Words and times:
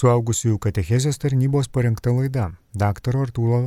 Suaugusiųjų 0.00 0.56
katechezės 0.64 1.18
tarnybos 1.20 1.66
parengta 1.68 2.12
laida 2.14 2.46
Dr. 2.72 3.18
Artūro, 3.20 3.58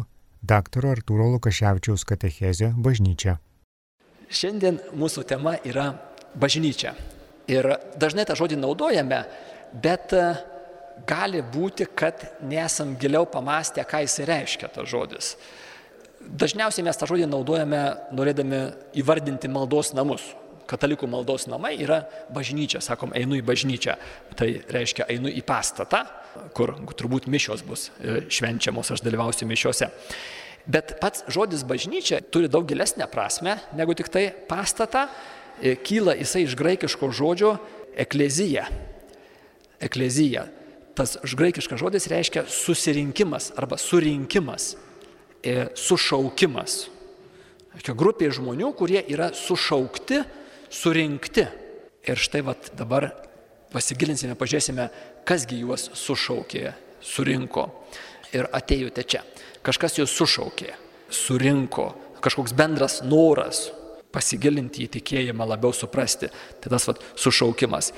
Dr. 0.41 0.87
Artūro 0.89 1.27
Lukaševičiaus 1.35 2.07
katechezė 2.09 2.71
bažnyčia. 2.73 3.35
Šiandien 4.33 4.79
mūsų 4.97 5.27
tema 5.29 5.59
yra 5.61 5.91
bažnyčia. 6.33 6.95
Ir 7.53 7.69
dažnai 8.01 8.25
tą 8.25 8.37
žodį 8.39 8.57
naudojame, 8.63 9.19
bet 9.83 10.15
e, 10.17 10.23
gali 11.05 11.43
būti, 11.53 11.85
kad 11.93 12.25
nesam 12.49 12.95
giliau 12.97 13.29
pamastę, 13.29 13.85
ką 13.85 14.01
jis 14.07 14.23
reiškia 14.25 14.71
tas 14.73 14.89
žodis. 14.89 15.35
Dažniausiai 16.23 16.87
mes 16.87 16.97
tą 16.97 17.11
žodį 17.13 17.29
naudojame 17.29 17.83
norėdami 18.15 18.63
įvardinti 19.03 19.53
maldos 19.53 19.93
namus, 19.93 20.31
katalikų 20.69 21.07
maldos 21.09 21.47
namai 21.51 21.75
yra 21.83 22.03
bažnyčia, 22.33 22.81
sakom, 22.83 23.13
einu 23.17 23.37
į 23.39 23.43
bažnyčią. 23.45 23.97
Tai 24.39 24.49
reiškia, 24.73 25.07
einu 25.13 25.31
į 25.31 25.43
pastatą, 25.47 26.03
kur 26.55 26.75
turbūt 26.97 27.27
mišios 27.31 27.65
bus 27.67 27.89
e, 27.89 28.23
švenčiamos, 28.31 28.93
aš 28.93 29.03
dalyvausiu 29.05 29.47
mišiuose. 29.49 29.89
Bet 30.63 30.95
pats 31.01 31.25
žodis 31.31 31.65
bažnyčia 31.67 32.21
turi 32.31 32.47
daug 32.47 32.67
gilesnę 32.67 33.07
prasme 33.11 33.57
negu 33.75 33.95
tik 33.99 34.09
tai 34.11 34.29
pastatą. 34.47 35.07
E, 35.61 35.75
kyla 35.75 36.15
jisai 36.17 36.45
iš 36.47 36.55
graikiško 36.59 37.11
žodžio 37.11 37.57
eklezija. 37.99 38.65
Eklezija. 39.83 40.47
Tas 40.93 41.17
graikiškas 41.25 41.79
žodis 41.81 42.07
reiškia 42.07 42.45
susirinkimas 42.49 43.51
arba 43.57 43.77
surinkimas, 43.81 44.75
e, 45.43 45.67
sušaukimas. 45.75 46.87
Grupė 47.97 48.29
žmonių, 48.29 48.69
kurie 48.77 49.01
yra 49.09 49.31
sušaukti 49.33 50.21
surinkti. 50.73 51.45
Ir 52.03 52.19
štai 52.19 52.41
vat 52.43 52.73
dabar 52.75 53.11
pasigilinsime, 53.71 54.35
pažiūrėsime, 54.35 54.89
kasgi 55.27 55.61
juos 55.61 55.87
sušaukė, 55.95 56.73
surinko 57.03 57.67
ir 58.35 58.49
atėjote 58.51 59.05
čia. 59.07 59.21
Kažkas 59.63 60.01
juos 60.01 60.11
sušaukė, 60.17 60.73
surinko, 61.13 61.93
kažkoks 62.23 62.55
bendras 62.57 62.99
noras 63.07 63.69
pasigilinti 64.13 64.85
į 64.85 64.91
tikėjimą, 64.97 65.47
labiau 65.53 65.73
suprasti. 65.73 66.29
Tai 66.61 66.73
tas 66.75 66.85
vat, 66.89 67.01
sušaukimas. 67.17 67.93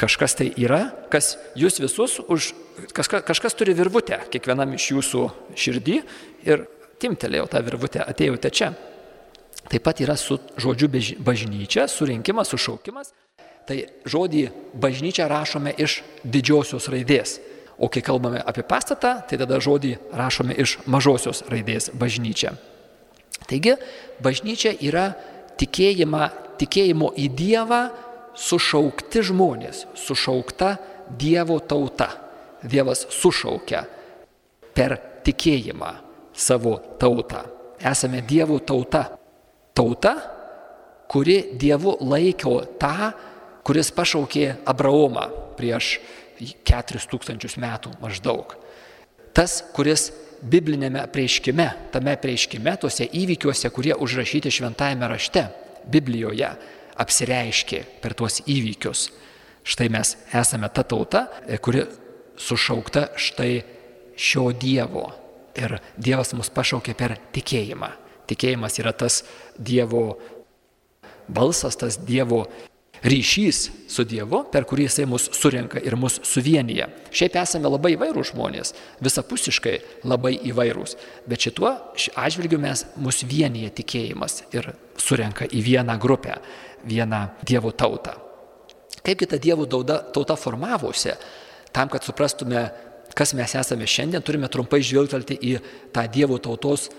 Kažkas 0.00 0.34
tai 0.38 0.48
yra, 0.56 0.86
kas 1.12 1.34
jūs 1.60 1.76
visus 1.82 2.16
už, 2.24 2.54
kažka, 2.96 3.20
kažkas 3.28 3.54
turi 3.58 3.76
virvutę, 3.76 4.16
kiekvienam 4.32 4.72
iš 4.78 4.88
jūsų 4.94 5.26
širdį 5.60 5.98
ir 6.48 6.64
timtelėjau 7.00 7.50
tą 7.52 7.60
virvutę, 7.66 8.00
atėjote 8.08 8.50
čia. 8.56 8.72
Taip 9.70 9.84
pat 9.86 10.00
yra 10.02 10.16
su 10.18 10.40
žodžiu 10.58 10.88
bažnyčia, 11.22 11.86
surinkimas, 11.86 12.50
sušaukimas. 12.50 13.12
Tai 13.68 13.76
žodį 14.08 14.48
bažnyčia 14.74 15.28
rašome 15.30 15.70
iš 15.78 16.00
didžiosios 16.26 16.88
raidės. 16.90 17.38
O 17.78 17.86
kai 17.88 18.02
kalbame 18.02 18.42
apie 18.42 18.64
pastatą, 18.66 19.20
tai 19.28 19.38
tada 19.38 19.60
žodį 19.62 19.94
rašome 20.10 20.56
iš 20.58 20.80
mažosios 20.90 21.44
raidės 21.46 21.92
bažnyčia. 21.94 22.56
Taigi, 23.46 23.76
bažnyčia 24.18 24.74
yra 24.74 25.12
tikėjimą, 25.60 26.24
tikėjimo 26.58 27.12
į 27.14 27.28
Dievą 27.38 27.80
sušaukti 28.34 29.22
žmonės, 29.30 29.86
sušaukta 29.94 30.74
Dievo 31.14 31.60
tauta. 31.62 32.10
Dievas 32.60 33.06
sušaukia 33.14 33.86
per 34.74 34.98
tikėjimą 35.24 35.94
savo 36.34 36.74
tautą. 36.98 37.46
Esame 37.80 38.20
Dievo 38.26 38.58
tauta 38.58 39.06
tauta, 39.74 40.14
kuri 41.10 41.56
Dievu 41.58 41.96
laikio 42.06 42.60
tą, 42.80 43.12
kuris 43.66 43.90
pašaukė 43.94 44.62
Abraomą 44.70 45.28
prieš 45.58 45.98
4000 46.40 47.60
metų 47.60 47.94
maždaug. 48.00 48.54
Tas, 49.36 49.60
kuris 49.74 50.10
biblinėme 50.40 51.02
prieškime, 51.12 51.66
tame 51.92 52.16
prieškime, 52.20 52.76
tuose 52.80 53.06
įvykiuose, 53.06 53.70
kurie 53.74 53.94
užrašyti 53.94 54.52
šventajame 54.52 55.10
rašte, 55.10 55.46
Biblijoje, 55.90 56.48
apsireiškė 57.00 57.82
per 58.02 58.14
tuos 58.16 58.40
įvykius. 58.44 59.08
Štai 59.64 59.88
mes 59.92 60.14
esame 60.36 60.68
ta 60.72 60.84
tauta, 60.84 61.26
kuri 61.62 61.84
sušaukta 62.40 63.10
štai 63.20 63.60
šio 64.16 64.50
Dievo. 64.56 65.08
Ir 65.60 65.76
Dievas 65.96 66.32
mus 66.38 66.50
pašaukė 66.52 66.94
per 66.96 67.16
tikėjimą. 67.34 67.90
Tikėjimas 68.30 68.78
yra 68.78 68.92
tas 68.94 69.22
Dievo 69.60 70.18
balsas, 71.28 71.76
tas 71.76 71.98
Dievo 72.00 72.46
ryšys 73.02 73.70
su 73.88 74.04
Dievu, 74.04 74.42
per 74.52 74.66
kurį 74.68 74.84
Jisai 74.86 75.06
mus 75.08 75.28
surenka 75.36 75.80
ir 75.80 75.96
mus 75.96 76.18
suvienyje. 76.26 76.88
Šiaip 77.16 77.38
esame 77.40 77.70
labai 77.70 77.94
įvairūs 77.96 78.32
žmonės, 78.34 78.74
visapusiškai 79.04 79.76
labai 80.08 80.34
įvairūs, 80.50 80.96
bet 81.28 81.46
šituo 81.46 81.72
atžvilgiu 82.20 82.60
mes 82.60 82.84
mus 83.00 83.22
vienyje 83.24 83.72
tikėjimas 83.80 84.44
ir 84.52 84.72
surenka 85.00 85.48
į 85.48 85.64
vieną 85.64 85.96
grupę, 86.00 86.40
vieną 86.84 87.22
Dievo 87.46 87.72
tautą. 87.72 88.18
Kaipgi 89.00 89.30
ta 89.30 89.40
Dievo 89.40 89.64
tauta, 89.64 90.02
tauta 90.12 90.36
formavosi, 90.36 91.14
tam, 91.72 91.88
kad 91.88 92.04
suprastume, 92.04 92.66
kas 93.16 93.32
mes 93.34 93.54
esame 93.56 93.88
šiandien, 93.88 94.22
turime 94.22 94.50
trumpai 94.52 94.82
žvilgtelti 94.84 95.38
į 95.40 95.54
tą 95.94 96.04
Dievo 96.12 96.36
tautos 96.42 96.90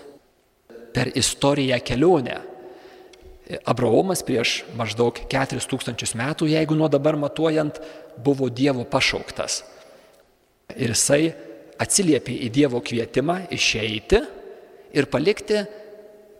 per 0.92 1.14
istoriją 1.14 1.78
kelionę. 1.86 2.40
Abraomas 3.66 4.22
prieš 4.22 4.62
maždaug 4.78 5.18
4000 5.28 6.14
metų, 6.18 6.46
jeigu 6.52 6.76
nuo 6.78 6.88
dabar 6.88 7.18
matuojant, 7.18 7.80
buvo 8.22 8.48
Dievo 8.48 8.84
pašauktas. 8.88 9.62
Ir 10.78 10.94
jisai 10.94 11.32
atsiliepė 11.82 12.36
į 12.46 12.50
Dievo 12.54 12.80
kvietimą 12.84 13.42
išeiti 13.52 14.22
ir 14.94 15.08
palikti 15.10 15.64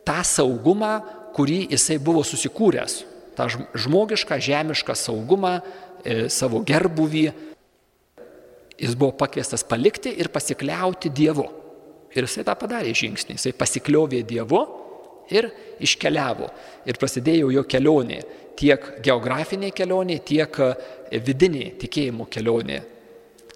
tą 0.06 0.20
saugumą, 0.26 0.94
kurį 1.34 1.72
jisai 1.72 1.98
buvo 2.02 2.22
susikūręs. 2.26 3.02
Ta 3.36 3.48
žmogišką, 3.50 4.38
žemišką 4.44 4.94
saugumą, 4.96 5.56
e, 6.04 6.28
savo 6.28 6.60
gerbuvį. 6.62 7.24
Jis 8.78 8.94
buvo 8.94 9.12
pakviestas 9.16 9.64
palikti 9.64 10.12
ir 10.20 10.28
pasikliauti 10.28 11.10
Dievu. 11.10 11.48
Ir 12.14 12.28
jisai 12.28 12.44
tą 12.44 12.54
padarė 12.54 12.92
žingsnį, 12.94 13.38
jisai 13.38 13.54
pasikliovė 13.56 14.22
Dievu 14.22 14.81
ir 15.32 15.48
iškeliavo. 15.82 16.48
Ir 16.88 16.98
prasidėjo 17.00 17.50
jo 17.56 17.64
kelionė, 17.68 18.20
tiek 18.58 18.88
geografinė 19.04 19.72
kelionė, 19.74 20.18
tiek 20.26 20.58
e, 20.62 20.72
vidinė 21.24 21.72
tikėjimo 21.80 22.28
kelionė. 22.32 22.82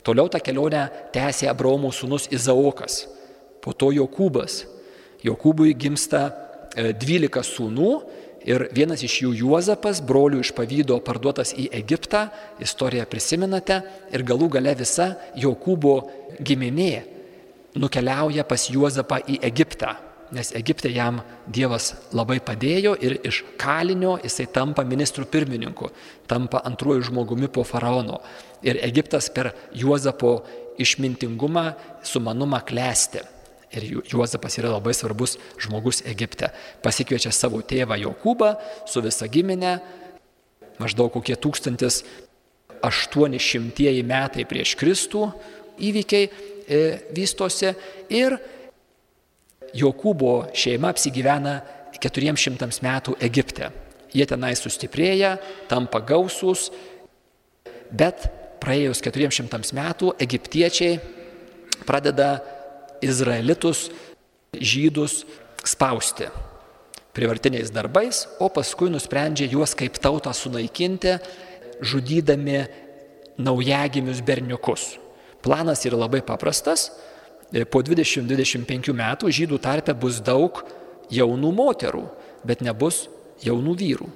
Toliau 0.06 0.30
tą 0.30 0.40
kelionę 0.42 0.84
tęsė 1.14 1.50
Abraomo 1.50 1.90
sūnus 1.94 2.28
Izaokas, 2.34 3.04
po 3.62 3.74
to 3.74 3.90
Jokūbas. 3.94 4.62
Jokūbui 5.26 5.74
gimsta 5.74 6.28
12 6.76 7.40
e, 7.40 7.44
sūnų 7.46 7.90
ir 8.46 8.68
vienas 8.74 9.02
iš 9.02 9.18
jų 9.24 9.32
Juozapas, 9.40 10.00
brolių 10.06 10.44
iš 10.44 10.52
pavydo 10.54 11.00
parduotas 11.02 11.52
į 11.58 11.68
Egiptą, 11.74 12.28
istoriją 12.62 13.08
prisimenate, 13.10 13.80
ir 14.14 14.24
galų 14.26 14.52
gale 14.58 14.76
visa 14.78 15.14
Jokūbo 15.34 15.96
giminė 16.38 17.16
nukeliauja 17.76 18.46
pas 18.48 18.68
Juozapą 18.70 19.20
į 19.26 19.40
Egiptą, 19.44 19.96
nes 20.34 20.50
Egipte 20.54 20.90
jam 20.90 21.20
Dievas 21.46 21.94
labai 22.16 22.40
padėjo 22.44 22.96
ir 23.02 23.20
iš 23.26 23.44
kalinio 23.60 24.18
jisai 24.22 24.46
tampa 24.52 24.84
ministrų 24.86 25.24
pirmininku, 25.30 25.90
tampa 26.30 26.58
antruoju 26.66 27.02
žmogumi 27.10 27.48
po 27.52 27.62
faraono. 27.66 28.20
Ir 28.66 28.76
Egiptas 28.82 29.30
per 29.30 29.52
Juozapo 29.74 30.44
išmintingumą, 30.82 31.74
sumanumą 32.04 32.60
klesti. 32.66 33.18
Ir 33.76 33.82
Juozapas 34.12 34.58
yra 34.60 34.68
labai 34.74 34.94
svarbus 34.94 35.38
žmogus 35.62 36.02
Egipte. 36.06 36.46
Pasikviečia 36.82 37.32
savo 37.34 37.60
tėvą 37.62 37.96
Jokūbą 38.00 38.56
su 38.88 39.00
visa 39.04 39.26
giminė, 39.28 39.78
maždaug 40.80 41.12
kokie 41.14 41.36
1800 41.36 44.02
metai 44.06 44.44
prieš 44.48 44.76
Kristų 44.78 45.32
įvykiai 45.76 46.30
E, 46.66 46.98
vystosi 47.14 47.70
ir 48.10 48.34
Jokūbo 49.74 50.52
šeima 50.56 50.92
apsigyvena 50.94 51.58
400 51.96 52.68
metų 52.84 53.16
Egipte. 53.24 53.70
Jie 54.14 54.26
tenai 54.28 54.54
sustiprėja, 54.56 55.36
tampa 55.68 56.00
gausus, 56.00 56.70
bet 57.90 58.28
praėjus 58.62 59.02
400 59.04 59.74
metų 59.76 60.14
egiptiečiai 60.22 60.98
pradeda 61.86 62.38
izraelitus, 63.04 63.90
žydus 64.56 65.24
spausti 65.66 66.30
privartiniais 67.16 67.72
darbais, 67.72 68.26
o 68.40 68.50
paskui 68.52 68.90
nusprendžia 68.92 69.48
juos 69.48 69.72
kaip 69.76 69.96
tautą 70.02 70.34
sunaikinti, 70.36 71.16
žudydami 71.80 72.66
naujagimius 73.40 74.20
berniukus. 74.24 74.96
Planas 75.44 75.84
yra 75.88 75.96
labai 76.04 76.20
paprastas. 76.24 76.90
E, 77.52 77.64
po 77.64 77.82
20-25 77.84 78.92
metų 78.96 79.30
žydų 79.30 79.60
tarpe 79.62 79.94
bus 79.94 80.20
daug 80.24 80.62
jaunų 81.12 81.52
moterų, 81.54 82.04
bet 82.46 82.64
nebus 82.66 83.06
jaunų 83.44 83.76
vyrų. 83.78 84.10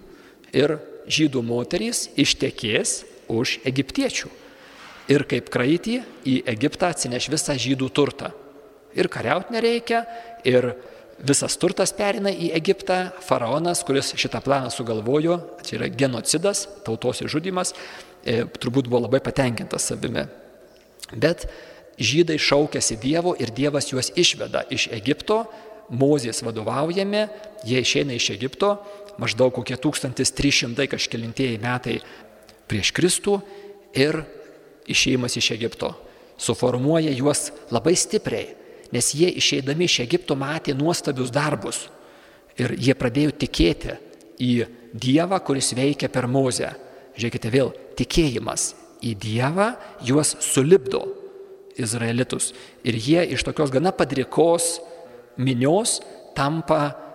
Ir 0.56 0.79
žydų 1.11 1.43
moterys 1.47 2.09
ištekės 2.19 3.05
už 3.31 3.61
egiptiečių. 3.67 4.31
ir 5.11 5.25
kaip 5.27 5.49
kraitį 5.50 5.97
į 6.23 6.37
Egiptą 6.47 6.93
atsineš 6.94 7.29
visą 7.32 7.56
žydų 7.59 7.88
turtą. 7.91 8.31
Ir 8.94 9.09
kariauti 9.11 9.55
nereikia, 9.56 10.05
ir 10.47 10.73
visas 11.19 11.56
turtas 11.61 11.93
perina 11.97 12.31
į 12.31 12.53
Egiptą, 12.55 13.11
faraonas, 13.26 13.83
kuris 13.87 14.15
šitą 14.19 14.41
planą 14.44 14.71
sugalvojo, 14.71 15.41
čia 15.67 15.81
yra 15.81 15.91
genocidas, 15.91 16.67
tautos 16.87 17.25
išžudimas, 17.25 17.75
e, 18.25 18.44
turbūt 18.47 18.87
buvo 18.87 19.05
labai 19.06 19.21
patenkintas 19.25 19.91
savimi. 19.91 20.26
Bet 21.11 21.49
žydai 22.00 22.38
šaukėsi 22.41 22.97
Dievo 23.00 23.35
ir 23.38 23.52
Dievas 23.55 23.91
juos 23.93 24.11
išveda 24.17 24.64
iš 24.73 24.88
Egipto, 24.97 25.44
Mozės 25.91 26.44
vadovaujami, 26.47 27.25
jie 27.67 27.81
išeina 27.82 28.14
iš 28.14 28.29
Egipto, 28.37 28.76
maždaug 29.19 29.50
kokie 29.56 29.75
1300 29.75 30.87
kažkelintieji 30.87 31.58
metai 31.58 31.97
prieš 32.70 32.93
Kristų 32.94 33.41
ir 33.99 34.23
išėjimas 34.87 35.35
iš 35.41 35.50
Egipto. 35.56 35.91
Suformuoja 36.41 37.11
juos 37.11 37.50
labai 37.75 37.97
stipriai, 37.99 38.55
nes 38.94 39.11
jie 39.19 39.32
išeidami 39.43 39.91
iš 39.91 39.99
Egipto 40.06 40.38
matė 40.38 40.76
nuostabius 40.79 41.35
darbus 41.35 41.88
ir 42.55 42.76
jie 42.79 42.94
pradėjo 42.94 43.35
tikėti 43.44 43.99
į 44.41 44.52
Dievą, 44.91 45.38
kuris 45.47 45.75
veikia 45.75 46.08
per 46.11 46.26
Mozę. 46.26 46.73
Žiūrėkite 47.14 47.50
vėl, 47.52 47.75
tikėjimas 47.99 48.73
į 49.06 49.12
Dievą 49.19 49.73
juos 50.06 50.32
sulibdo 50.43 51.05
izraelitus 51.81 52.53
ir 52.85 52.97
jie 52.97 53.25
iš 53.35 53.44
tokios 53.47 53.73
gana 53.73 53.93
padrikos 53.97 54.79
minios 55.41 56.00
tampa 56.37 57.06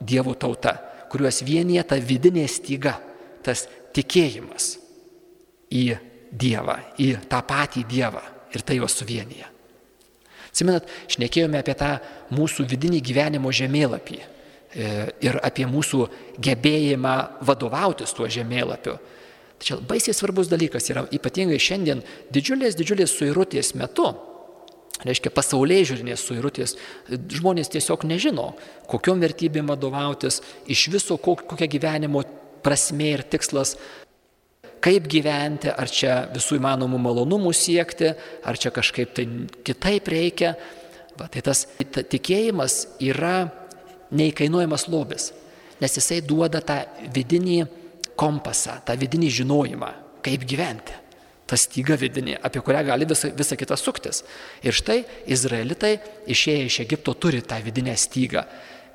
Dievo 0.00 0.32
tauta, 0.32 0.72
kuriuos 1.12 1.42
vienyje 1.44 1.82
ta 1.84 1.98
vidinė 2.00 2.46
styga, 2.48 2.94
tas 3.44 3.66
tikėjimas 3.92 4.78
į 5.68 5.82
Dievą, 6.30 6.78
į 6.96 7.08
tą 7.28 7.42
patį 7.44 7.82
Dievą 7.90 8.22
ir 8.54 8.64
tai 8.64 8.78
juos 8.78 8.94
suvienyje. 8.96 9.44
Atsimenat, 10.50 10.88
šnekėjome 11.10 11.60
apie 11.60 11.74
tą 11.78 11.90
mūsų 12.34 12.64
vidinį 12.70 13.02
gyvenimo 13.06 13.52
žemėlapį 13.54 14.18
e, 14.18 14.26
ir 15.22 15.38
apie 15.46 15.66
mūsų 15.68 16.06
gebėjimą 16.42 17.14
vadovautis 17.46 18.16
tuo 18.16 18.26
žemėlapiu. 18.30 18.96
Tačiau 19.60 19.82
baisiai 19.84 20.16
svarbus 20.16 20.48
dalykas 20.48 20.88
yra 20.88 21.04
ypatingai 21.12 21.60
šiandien 21.60 22.00
didžiulės, 22.32 22.78
didžiulės 22.78 23.12
suirutės 23.12 23.74
metu, 23.76 24.08
reiškia 25.04 25.32
pasaulyje 25.36 25.90
žiūrinės 25.90 26.22
suirutės, 26.24 26.76
žmonės 27.36 27.68
tiesiog 27.72 28.06
nežino, 28.08 28.54
kokiom 28.88 29.20
vertybėm 29.20 29.68
vadovautis, 29.68 30.40
iš 30.64 30.86
viso 30.92 31.18
kokia 31.20 31.68
gyvenimo 31.68 32.22
prasme 32.64 33.10
ir 33.18 33.24
tikslas, 33.28 33.74
kaip 34.80 35.08
gyventi, 35.12 35.68
ar 35.68 35.92
čia 35.92 36.14
visų 36.32 36.56
įmanomų 36.56 37.00
malonumų 37.04 37.52
siekti, 37.56 38.14
ar 38.44 38.56
čia 38.60 38.72
kažkaip 38.72 39.12
tai 39.16 39.26
kitaip 39.66 40.08
reikia. 40.08 40.54
Va, 41.20 41.26
tai 41.28 41.42
tas 41.44 41.66
tikėjimas 41.76 42.86
yra 43.04 43.50
neįkainuojamas 44.16 44.86
lobis, 44.88 45.34
nes 45.84 45.98
jisai 45.98 46.22
duoda 46.24 46.62
tą 46.64 46.78
vidinį 47.12 47.58
kompasą, 48.20 48.80
tą 48.84 48.96
vidinį 49.00 49.30
žinojimą, 49.40 49.92
kaip 50.24 50.44
gyventi. 50.48 50.96
Ta 51.50 51.58
styga 51.58 51.96
vidinė, 51.98 52.36
apie 52.46 52.60
kurią 52.62 52.84
gali 52.86 53.06
visa, 53.10 53.32
visa 53.34 53.56
kita 53.58 53.74
suktis. 53.80 54.22
Ir 54.62 54.76
štai 54.76 55.00
izraelitai 55.34 55.96
išėję 56.30 56.68
iš 56.68 56.76
Egipto 56.84 57.16
turi 57.18 57.40
tą 57.42 57.58
vidinę 57.64 57.96
stygą. 57.98 58.44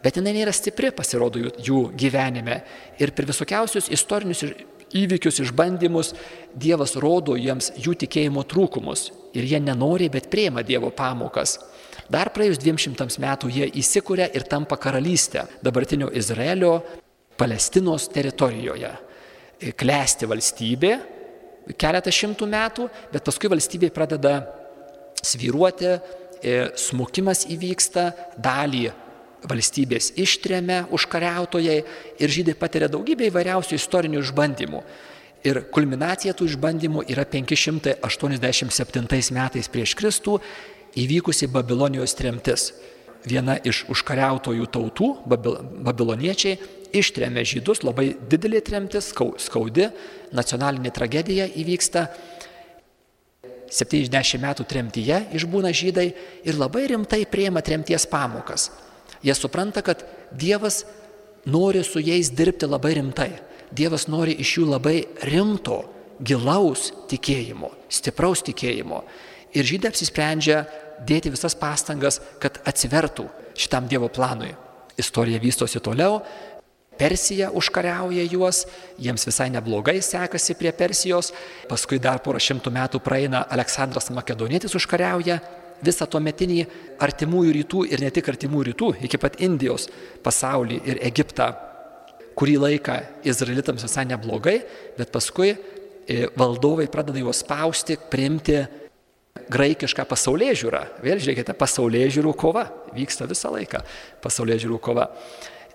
Bet 0.04 0.16
jinai 0.16 0.36
nėra 0.38 0.54
stipri, 0.56 0.94
pasirodo 0.96 1.42
jų, 1.42 1.52
jų 1.66 1.82
gyvenime. 2.00 2.62
Ir 3.02 3.12
per 3.18 3.28
visokiausius 3.28 3.90
istorinius 3.92 4.46
įvykius, 4.96 5.42
išbandymus 5.44 6.14
Dievas 6.56 6.96
rodo 7.02 7.36
jiems 7.36 7.74
jų 7.76 7.98
tikėjimo 8.06 8.46
trūkumus. 8.48 9.10
Ir 9.36 9.50
jie 9.50 9.60
nenori, 9.60 10.08
bet 10.14 10.30
prieima 10.32 10.64
Dievo 10.64 10.94
pamokas. 10.96 11.58
Dar 12.08 12.32
praėjus 12.32 12.62
200 12.64 13.10
metų 13.20 13.52
jie 13.52 13.68
įsikūrė 13.82 14.30
ir 14.38 14.46
tampa 14.48 14.78
karalystė 14.80 15.44
dabartinio 15.66 16.08
Izraelio 16.14 16.78
Palestinos 17.36 18.08
teritorijoje 18.14 18.94
klesti 19.78 20.30
valstybė 20.30 20.96
keletą 21.74 22.12
šimtų 22.14 22.46
metų, 22.50 22.90
bet 23.14 23.24
paskui 23.26 23.50
valstybė 23.50 23.90
pradeda 23.94 24.46
sviruoti, 25.26 25.96
e, 25.96 26.00
smukimas 26.78 27.46
įvyksta, 27.50 28.14
dalį 28.38 28.92
valstybės 29.46 30.12
ištrėmė 30.18 30.86
užkariautojai 30.94 31.84
ir 32.20 32.30
žydai 32.30 32.56
patiria 32.58 32.88
daugybę 32.90 33.26
įvairiausių 33.30 33.76
istorinių 33.78 34.20
išbandymų. 34.22 34.84
Ir 35.46 35.62
kulminacija 35.70 36.34
tų 36.34 36.46
išbandymų 36.50 37.04
yra 37.14 37.26
587 37.30 39.32
metais 39.34 39.68
prieš 39.70 39.96
Kristų 39.98 40.40
įvykusi 40.98 41.48
Babilonijos 41.54 42.14
tremtis. 42.18 42.74
Viena 43.26 43.58
iš 43.66 43.86
užkariautojų 43.90 44.66
tautų, 44.70 45.18
babiloniečiai, 45.26 46.60
ištrėmė 47.00 47.44
žydus, 47.48 47.84
labai 47.86 48.14
didelė 48.30 48.62
tremtis, 48.66 49.12
skaudi, 49.44 49.90
nacionalinė 50.36 50.94
tragedija 50.96 51.48
įvyksta. 51.52 52.08
70 53.76 54.40
metų 54.44 54.64
tremtyje 54.70 55.18
išbūna 55.36 55.72
žydai 55.76 56.06
ir 56.46 56.60
labai 56.60 56.86
rimtai 56.92 57.24
prieima 57.28 57.64
tremties 57.66 58.06
pamokas. 58.08 58.70
Jie 59.26 59.34
supranta, 59.34 59.82
kad 59.82 60.04
Dievas 60.32 60.84
nori 61.50 61.82
su 61.84 62.00
jais 62.00 62.30
dirbti 62.30 62.70
labai 62.70 62.94
rimtai. 63.00 63.32
Dievas 63.76 64.08
nori 64.08 64.36
iš 64.40 64.58
jų 64.60 64.68
labai 64.70 65.00
rimto, 65.26 65.82
gilaus 66.22 66.92
tikėjimo, 67.10 67.72
stipraus 67.90 68.44
tikėjimo. 68.46 69.02
Ir 69.56 69.68
žydai 69.68 69.92
apsisprendžia 69.92 70.64
dėti 71.08 71.32
visas 71.34 71.56
pastangas, 71.58 72.22
kad 72.40 72.60
atsivertų 72.68 73.28
šitam 73.58 73.90
Dievo 73.92 74.10
planui. 74.12 74.54
Istorija 75.00 75.42
vystosi 75.44 75.82
toliau, 75.84 76.22
Persija 76.96 77.50
užkariauja 77.56 78.24
juos, 78.32 78.64
jiems 79.02 79.28
visai 79.28 79.50
neblogai 79.54 79.98
sekasi 80.04 80.56
prie 80.56 80.72
Persijos, 80.76 81.34
paskui 81.70 82.00
dar 82.00 82.22
porą 82.24 82.40
šimtų 82.40 82.72
metų 82.76 83.02
praeina 83.04 83.44
Aleksandras 83.52 84.12
Makedonietis 84.16 84.76
užkariauja 84.80 85.40
visą 85.84 86.08
tuo 86.08 86.22
metinį 86.24 86.64
artimųjų 87.04 87.56
rytų 87.60 87.84
ir 87.92 88.04
ne 88.04 88.12
tik 88.14 88.30
artimųjų 88.32 88.70
rytų, 88.72 88.92
iki 89.08 89.20
pat 89.22 89.40
Indijos 89.44 89.90
pasaulį 90.24 90.82
ir 90.88 91.02
Egiptą. 91.10 91.52
Kurį 92.36 92.56
laiką 92.60 92.96
izraelitams 93.28 93.86
visai 93.86 94.04
neblogai, 94.08 94.58
bet 94.98 95.12
paskui 95.12 95.54
e, 95.54 96.26
valdovai 96.36 96.88
pradeda 96.92 97.22
juos 97.22 97.40
spausti, 97.44 97.96
priimti 98.12 98.58
graikišką 99.52 100.04
pasaulyje 100.10 100.56
žiūrą. 100.64 100.82
Vėl 101.04 101.22
žiūrėkite, 101.22 101.56
pasaulyje 101.60 102.10
žiūrų 102.18 102.34
kova 102.40 102.66
vyksta 102.96 103.28
visą 103.30 103.52
laiką, 103.56 103.84
pasaulyje 104.24 104.66
žiūrų 104.66 104.80
kova 104.84 105.10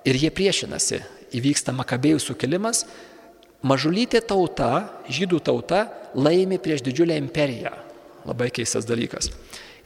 ir 0.05 0.19
jie 0.19 0.31
priešinasi. 0.35 1.01
Įvyksta 1.31 1.73
Makabėjų 1.77 2.19
sukilimas, 2.23 2.85
mažulytė 3.63 4.23
tauta, 4.27 4.89
žydų 5.07 5.39
tauta, 5.47 5.85
laimi 6.15 6.59
prieš 6.59 6.83
didžiulę 6.87 7.19
imperiją. 7.21 7.71
Labai 8.27 8.51
keistas 8.55 8.89
dalykas. 8.89 9.31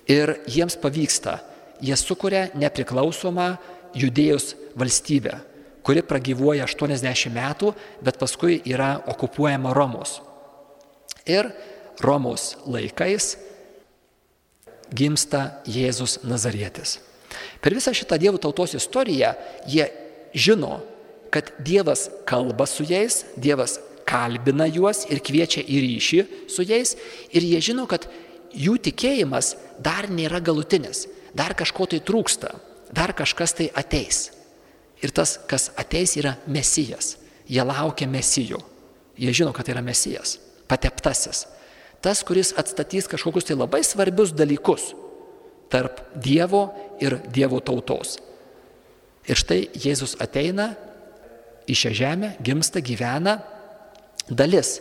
Ir 0.09 0.38
jiems 0.49 0.78
pavyksta. 0.80 1.38
Jie 1.85 1.97
sukuria 1.99 2.47
nepriklausomą 2.56 3.49
judėjus 3.99 4.54
valstybę, 4.78 5.37
kuri 5.85 6.04
pragyvuoja 6.06 6.64
80 6.64 7.35
metų, 7.35 7.73
bet 8.04 8.18
paskui 8.21 8.61
yra 8.64 8.97
okupuojama 9.11 9.75
Romos. 9.76 10.21
Ir 11.28 11.50
Romos 12.00 12.54
laikais 12.66 13.35
gimsta 14.94 15.61
Jėzus 15.68 16.23
Nazarietis. 16.25 16.99
Per 17.61 17.75
visą 17.75 17.94
šitą 17.97 18.18
Dievo 18.21 18.38
tautos 18.38 18.75
istoriją 18.76 19.33
jie 19.68 19.87
žino, 20.35 20.81
kad 21.31 21.50
Dievas 21.59 22.09
kalba 22.29 22.67
su 22.67 22.85
jais, 22.87 23.25
Dievas 23.37 23.79
kalbina 24.07 24.67
juos 24.69 25.05
ir 25.11 25.23
kviečia 25.25 25.64
į 25.64 25.81
ryšį 25.87 26.21
su 26.53 26.67
jais 26.67 26.95
ir 27.33 27.47
jie 27.47 27.61
žino, 27.71 27.87
kad 27.91 28.07
jų 28.55 28.76
tikėjimas 28.91 29.55
dar 29.83 30.11
nėra 30.11 30.43
galutinis, 30.45 31.07
dar 31.35 31.57
kažko 31.59 31.88
tai 31.91 32.03
trūksta, 32.05 32.53
dar 32.95 33.14
kažkas 33.17 33.57
tai 33.59 33.71
ateis. 33.75 34.29
Ir 35.03 35.12
tas, 35.12 35.37
kas 35.50 35.71
ateis, 35.76 36.14
yra 36.17 36.37
mesijas. 36.47 37.17
Jie 37.50 37.64
laukia 37.67 38.07
mesijų. 38.09 38.61
Jie 39.21 39.33
žino, 39.37 39.53
kad 39.53 39.67
tai 39.67 39.75
yra 39.75 39.83
mesijas, 39.85 40.38
pateptasis. 40.71 41.45
Tas, 42.05 42.23
kuris 42.26 42.53
atstatys 42.57 43.09
kažkokius 43.11 43.47
tai 43.49 43.57
labai 43.57 43.83
svarbius 43.85 44.33
dalykus 44.37 44.93
tarp 45.73 46.03
Dievo 46.14 46.69
ir 47.03 47.19
Dievo 47.33 47.61
tautos. 47.64 48.19
Ir 49.28 49.40
štai 49.40 49.69
Jėzus 49.73 50.16
ateina 50.21 50.75
į 51.69 51.76
šią 51.81 51.93
žemę, 51.97 52.35
gimsta, 52.45 52.83
gyvena, 52.85 53.38
dalis 54.28 54.78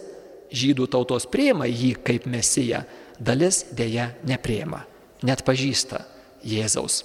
žydų 0.54 0.90
tautos 0.92 1.26
prieima 1.32 1.68
jį 1.70 1.96
kaip 2.06 2.28
mesiją, 2.30 2.84
dalis 3.20 3.64
dėja 3.76 4.12
neprieima, 4.28 4.84
net 5.24 5.46
pažįsta 5.48 6.04
Jėzaus 6.44 7.04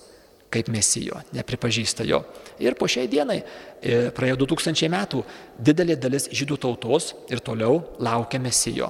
kaip 0.52 0.70
mesijo, 0.72 1.20
nepripažįsta 1.36 2.06
jo. 2.08 2.22
Ir 2.64 2.76
po 2.78 2.88
šiai 2.88 3.08
dienai, 3.10 3.42
e, 3.82 4.08
praėjo 4.16 4.38
2000 4.40 4.88
metų, 4.88 5.22
didelė 5.60 5.98
dalis 6.00 6.28
žydų 6.32 6.56
tautos 6.56 7.12
ir 7.28 7.42
toliau 7.44 7.82
laukia 8.00 8.40
mesijo. 8.40 8.88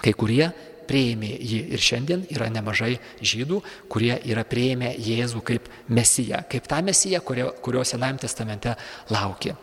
Kai 0.00 0.14
kurie 0.14 0.52
prieimė 0.88 1.30
jį. 1.36 1.60
Ir 1.76 1.82
šiandien 1.82 2.24
yra 2.32 2.48
nemažai 2.52 2.96
žydų, 3.20 3.60
kurie 3.92 4.14
yra 4.28 4.44
prieimę 4.48 4.94
Jėzų 4.98 5.42
kaip 5.46 5.68
mesiją, 5.88 6.42
kaip 6.50 6.66
tą 6.70 6.82
mesiją, 6.84 7.22
kurio, 7.26 7.50
kurio 7.64 7.84
Senajame 7.86 8.22
testamente 8.22 8.76
laukia. 9.12 9.56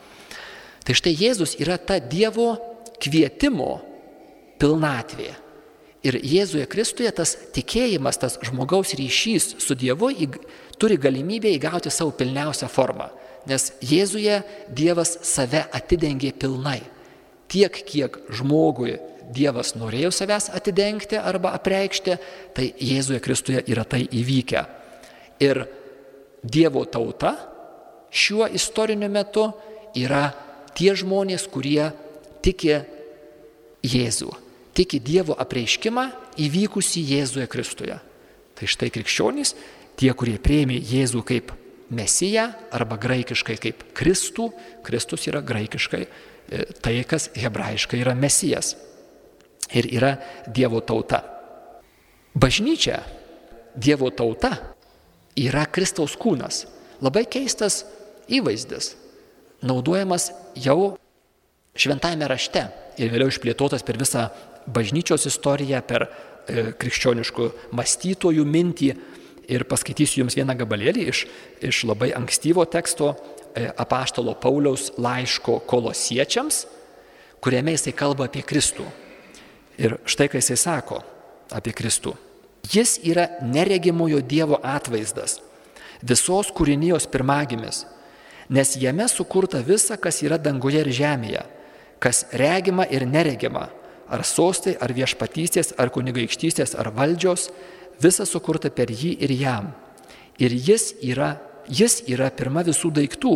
Tai 0.85 0.95
štai 0.97 1.13
Jėzus 1.13 1.57
yra 1.61 1.77
ta 1.77 1.99
Dievo 2.01 2.55
kvietimo 2.99 3.77
pilnatvė. 4.59 5.31
Ir 5.99 6.15
Jėzuje 6.23 6.63
Kristuje 6.71 7.11
tas 7.11 7.35
tikėjimas, 7.55 8.19
tas 8.21 8.37
žmogaus 8.47 8.93
ryšys 8.95 9.57
su 9.59 9.75
Dievu 9.75 10.13
įg, 10.15 10.37
turi 10.79 10.95
galimybę 10.95 11.51
įgauti 11.57 11.91
savo 11.91 12.13
pilniausią 12.15 12.69
formą. 12.71 13.09
Nes 13.49 13.73
Jėzuje 13.83 14.39
Dievas 14.71 15.17
save 15.27 15.65
atidengė 15.75 16.31
pilnai. 16.39 16.79
Tiek, 17.49 17.73
kiek 17.73 18.15
žmogui 18.29 18.99
Dievas 19.29 19.75
norėjo 19.77 20.09
savęs 20.13 20.49
atidengti 20.57 21.17
arba 21.19 21.53
apreikšti, 21.57 22.15
tai 22.57 22.71
Jėzuje 22.81 23.21
Kristuje 23.21 23.61
yra 23.69 23.85
tai 23.85 24.01
įvykę. 24.05 24.63
Ir 25.45 25.63
Dievo 26.43 26.85
tauta 26.89 27.35
šiuo 28.09 28.47
istoriniu 28.55 29.09
metu 29.11 29.49
yra 29.97 30.31
tie 30.77 30.95
žmonės, 30.97 31.45
kurie 31.51 31.91
tiki 32.41 32.79
Jėzų, 33.85 34.31
tiki 34.75 34.99
Dievo 35.03 35.37
apreiškimą 35.39 36.09
įvykusi 36.41 37.05
Jėzuje 37.13 37.47
Kristuje. 37.51 37.99
Tai 38.57 38.67
štai 38.67 38.89
krikščionys, 38.91 39.53
tie, 39.99 40.09
kurie 40.17 40.39
prieimė 40.41 40.81
Jėzų 40.81 41.23
kaip 41.27 41.53
Mesiją 41.89 42.49
arba 42.75 42.99
graikiškai 43.01 43.55
kaip 43.61 43.87
Kristų, 43.97 44.51
Kristus 44.85 45.25
yra 45.29 45.41
graikiškai 45.41 46.01
e, 46.05 46.09
tai, 46.81 46.99
kas 47.07 47.31
hebrajiškai 47.37 48.01
yra 48.03 48.13
Mesijas 48.17 48.75
ir 49.73 49.89
yra 49.93 50.15
Dievo 50.47 50.81
tauta. 50.81 51.21
Bažnyčia, 52.33 53.01
Dievo 53.75 54.09
tauta 54.11 54.51
yra 55.37 55.65
Kristaus 55.71 56.15
kūnas. 56.19 56.65
Labai 56.99 57.23
keistas 57.31 57.83
įvaizdis, 58.29 58.93
naudojamas 59.63 60.29
jau 60.59 60.97
šventajame 61.79 62.27
rašte 62.27 62.65
ir 62.99 63.11
vėliau 63.13 63.31
išplėtotas 63.31 63.85
per 63.87 63.99
visą 63.99 64.27
bažnyčios 64.69 65.25
istoriją, 65.29 65.81
per 65.87 66.05
e, 66.05 66.71
krikščioniškų 66.79 67.49
mąstytojų 67.77 68.45
mintį. 68.45 68.91
Ir 69.49 69.65
paskaitysiu 69.65 70.21
Jums 70.21 70.35
vieną 70.37 70.53
gabalėlį 70.59 71.07
iš, 71.09 71.23
iš 71.65 71.81
labai 71.89 72.11
ankstyvo 72.13 72.67
teksto 72.69 73.15
e, 73.15 73.65
apaštalo 73.65 74.35
Pauliaus 74.37 74.91
laiško 75.01 75.61
kolosiečiams, 75.69 76.65
kuriame 77.41 77.73
jisai 77.73 77.95
kalba 77.97 78.27
apie 78.29 78.43
Kristų. 78.45 78.85
Ir 79.79 79.99
štai 80.05 80.27
ką 80.31 80.41
jisai 80.41 80.57
sako 80.59 81.03
apie 81.55 81.71
Kristų. 81.75 82.15
Jis 82.69 82.97
yra 83.07 83.29
neregimojo 83.41 84.19
Dievo 84.21 84.59
atvaizdas, 84.63 85.39
visos 86.03 86.51
kūrinijos 86.55 87.07
pirmagimis, 87.09 87.85
nes 88.51 88.75
jame 88.77 89.07
sukurta 89.07 89.63
visa, 89.63 89.95
kas 89.97 90.19
yra 90.25 90.37
danguje 90.37 90.83
ir 90.83 90.91
žemėje 90.93 91.45
kas 91.99 92.25
regima 92.31 92.87
ir 92.87 93.05
neregima, 93.07 93.67
ar 94.09 94.23
sostai, 94.25 94.73
ar 94.79 94.91
viešpatystės, 94.95 95.75
ar 95.77 95.91
kunigaikštystės, 95.93 96.73
ar 96.79 96.89
valdžios, 96.95 97.49
visa 98.01 98.25
sukurta 98.25 98.71
per 98.71 98.89
jį 98.89 99.13
ir 99.19 99.35
jam. 99.35 99.69
Ir 100.39 100.55
jis 100.55 100.93
yra, 101.03 101.35
jis 101.67 101.99
yra 102.07 102.31
pirma 102.31 102.63
visų 102.65 102.93
daiktų 102.95 103.35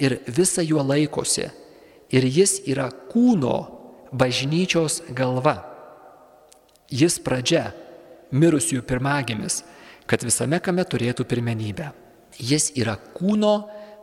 ir 0.00 0.20
visa 0.30 0.62
juo 0.62 0.82
laikosi. 0.86 1.50
Ir 2.14 2.24
jis 2.30 2.60
yra 2.70 2.88
kūno 3.10 3.58
bažnyčios 4.14 5.02
galva. 5.10 5.73
Jis 6.94 7.18
pradžia, 7.24 7.72
mirusiųjų 8.34 8.84
pirmagimis, 8.86 9.62
kad 10.06 10.22
visame 10.22 10.60
kame 10.62 10.84
turėtų 10.86 11.26
pirmenybę. 11.26 11.90
Jis 12.38 12.70
yra 12.78 12.96
kūno 13.16 13.54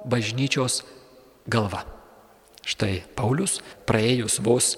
bažnyčios 0.08 0.82
galva. 1.52 1.86
Štai 2.68 3.02
Paulius 3.18 3.60
praėjus 3.90 4.40
vos 4.44 4.76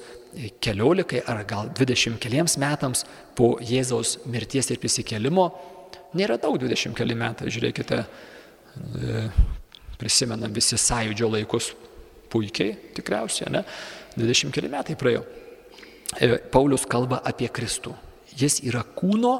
keliolikai 0.64 1.22
ar 1.30 1.44
gal 1.48 1.70
dvidešimt 1.76 2.20
keliems 2.22 2.56
metams 2.62 3.04
po 3.38 3.58
Jėzaus 3.62 4.18
mirties 4.30 4.72
ir 4.72 4.80
prisikėlimo, 4.82 5.50
nėra 6.18 6.40
daug 6.42 6.58
dvidešimt 6.62 6.98
keli 6.98 7.18
metai, 7.18 7.52
žiūrėkite, 7.54 8.00
e, 8.04 9.26
prisimenam 10.02 10.54
visi 10.56 10.80
sąjūdžio 10.80 11.30
laikus 11.36 11.74
puikiai, 12.34 12.74
tikriausiai, 12.98 13.52
ne? 13.54 13.64
20 14.18 14.54
keli 14.54 14.72
metai 14.72 14.98
praėjo. 14.98 15.24
E, 16.20 16.38
Paulius 16.52 16.86
kalba 16.90 17.22
apie 17.26 17.50
Kristų. 17.50 17.94
Jis 18.38 18.60
yra 18.66 18.84
kūno 18.84 19.34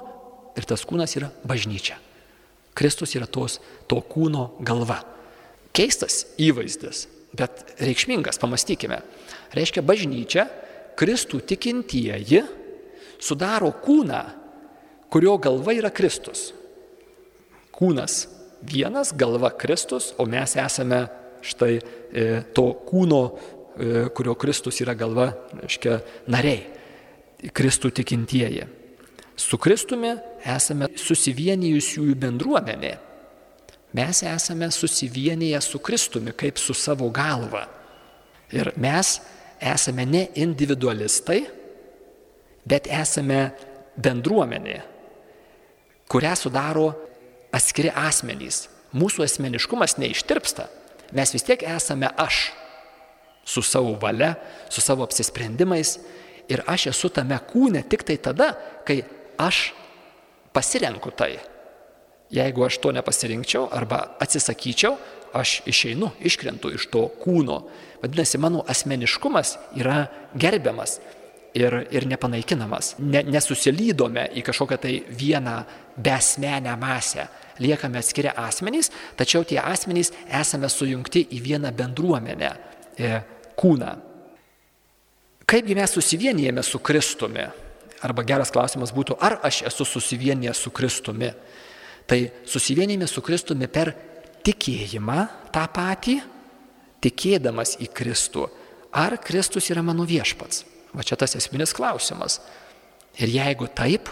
ir 0.58 0.68
tas 0.70 0.86
kūnas 0.88 1.16
yra 1.18 1.30
bažnyčia. 1.48 1.98
Kristus 2.74 3.14
yra 3.18 3.28
tos, 3.30 3.60
to 3.90 4.00
kūno 4.02 4.54
galva. 4.66 5.02
Keistas 5.74 6.24
įvaizdis, 6.42 7.08
bet 7.38 7.76
reikšmingas, 7.82 8.40
pamastykime. 8.42 9.02
Reiškia, 9.54 9.82
bažnyčia, 9.86 10.48
Kristų 10.98 11.42
tikintieji 11.50 12.44
sudaro 13.22 13.72
kūną, 13.82 14.22
kurio 15.14 15.38
galva 15.42 15.74
yra 15.74 15.90
Kristus. 15.94 16.52
Kūnas 17.74 18.28
vienas, 18.62 19.14
galva 19.18 19.50
Kristus, 19.58 20.12
o 20.22 20.28
mes 20.30 20.54
esame 20.62 21.08
štai 21.44 21.74
e, 21.76 21.82
to 22.56 22.70
kūno, 22.88 23.24
kurio 24.16 24.36
Kristus 24.40 24.80
yra 24.84 24.96
galva, 24.98 25.32
reiškia, 25.62 26.00
nariai. 26.32 26.62
Kristų 27.44 27.90
tikintieji. 27.92 28.68
Su 29.36 29.58
Kristumi 29.60 30.14
esame 30.48 30.88
susivienijusiųjų 30.96 32.14
bendruomenė 32.22 32.94
mes 33.94 34.24
esame 34.24 34.72
susivienyje 34.72 35.62
su 35.62 35.80
Kristumi 35.80 36.32
kaip 36.32 36.58
su 36.58 36.74
savo 36.74 37.10
galva. 37.10 37.68
Ir 38.52 38.72
mes 38.76 39.20
esame 39.62 40.06
ne 40.06 40.28
individualistai, 40.36 41.44
bet 42.66 42.88
esame 42.88 43.52
bendruomenė, 43.98 44.80
kurią 46.10 46.34
sudaro 46.38 46.90
atskiri 47.54 47.92
asmenys. 47.94 48.68
Mūsų 48.94 49.26
asmeniškumas 49.26 49.98
neištirpsta. 49.98 50.68
Mes 51.14 51.34
vis 51.34 51.46
tiek 51.46 51.64
esame 51.66 52.10
aš 52.18 52.50
su 53.46 53.62
savo 53.62 53.96
valia, 54.02 54.36
su 54.70 54.82
savo 54.82 55.04
apsisprendimais. 55.04 55.98
Ir 56.52 56.64
aš 56.68 56.88
esu 56.92 57.10
tame 57.10 57.38
kūne 57.48 57.84
tik 57.90 58.04
tai 58.04 58.18
tada, 58.18 58.54
kai 58.86 59.02
aš 59.40 59.72
pasirenku 60.54 61.12
tai. 61.16 61.38
Jeigu 62.34 62.66
aš 62.66 62.80
to 62.82 62.92
nepasirinkčiau 62.92 63.68
arba 63.72 64.18
atsisakyčiau, 64.24 64.98
aš 65.34 65.62
išeinu, 65.70 66.12
iškrentu 66.22 66.72
iš 66.74 66.88
to 66.94 67.08
kūno. 67.22 67.64
Vadinasi, 68.04 68.40
mano 68.42 68.64
asmeniškumas 68.70 69.58
yra 69.80 70.06
gerbiamas 70.36 71.00
ir, 71.54 71.76
ir 71.94 72.08
nepanaikinamas. 72.10 72.96
Ne, 73.00 73.24
nesusilydome 73.30 74.28
į 74.38 74.44
kažkokią 74.46 74.80
tai 74.82 74.96
vieną 75.10 75.58
besmenę 75.98 76.76
masę. 76.82 77.28
Liekame 77.62 78.02
atskiria 78.02 78.34
asmenys, 78.38 78.90
tačiau 79.18 79.46
tie 79.46 79.60
asmenys 79.62 80.10
esame 80.26 80.70
sujungti 80.70 81.28
į 81.38 81.42
vieną 81.46 81.70
bendruomenę, 81.78 82.50
e, 82.98 83.20
kūną. 83.60 83.92
Kaipgi 85.46 85.76
mes 85.76 85.92
susivienijame 85.92 86.64
su 86.64 86.80
Kristumi? 86.80 87.46
Arba 88.04 88.24
geras 88.28 88.52
klausimas 88.52 88.92
būtų, 88.96 89.16
ar 89.20 89.38
aš 89.44 89.62
esu 89.70 89.86
susivienijęs 89.88 90.60
su 90.66 90.72
Kristumi? 90.76 91.30
Tai 92.08 92.20
susivienime 92.46 93.08
su 93.08 93.24
Kristumi 93.24 93.70
per 93.72 93.94
tikėjimą 94.44 95.20
tą 95.56 95.64
patį, 95.72 96.18
tikėdamas 97.04 97.78
į 97.84 97.90
Kristų. 97.96 98.48
Ar 98.94 99.18
Kristus 99.24 99.70
yra 99.72 99.84
mano 99.86 100.06
viešpats? 100.08 100.66
Va 100.94 101.06
čia 101.06 101.18
tas 101.18 101.36
esminis 101.40 101.74
klausimas. 101.74 102.40
Ir 103.18 103.32
jeigu 103.34 103.70
taip, 103.74 104.10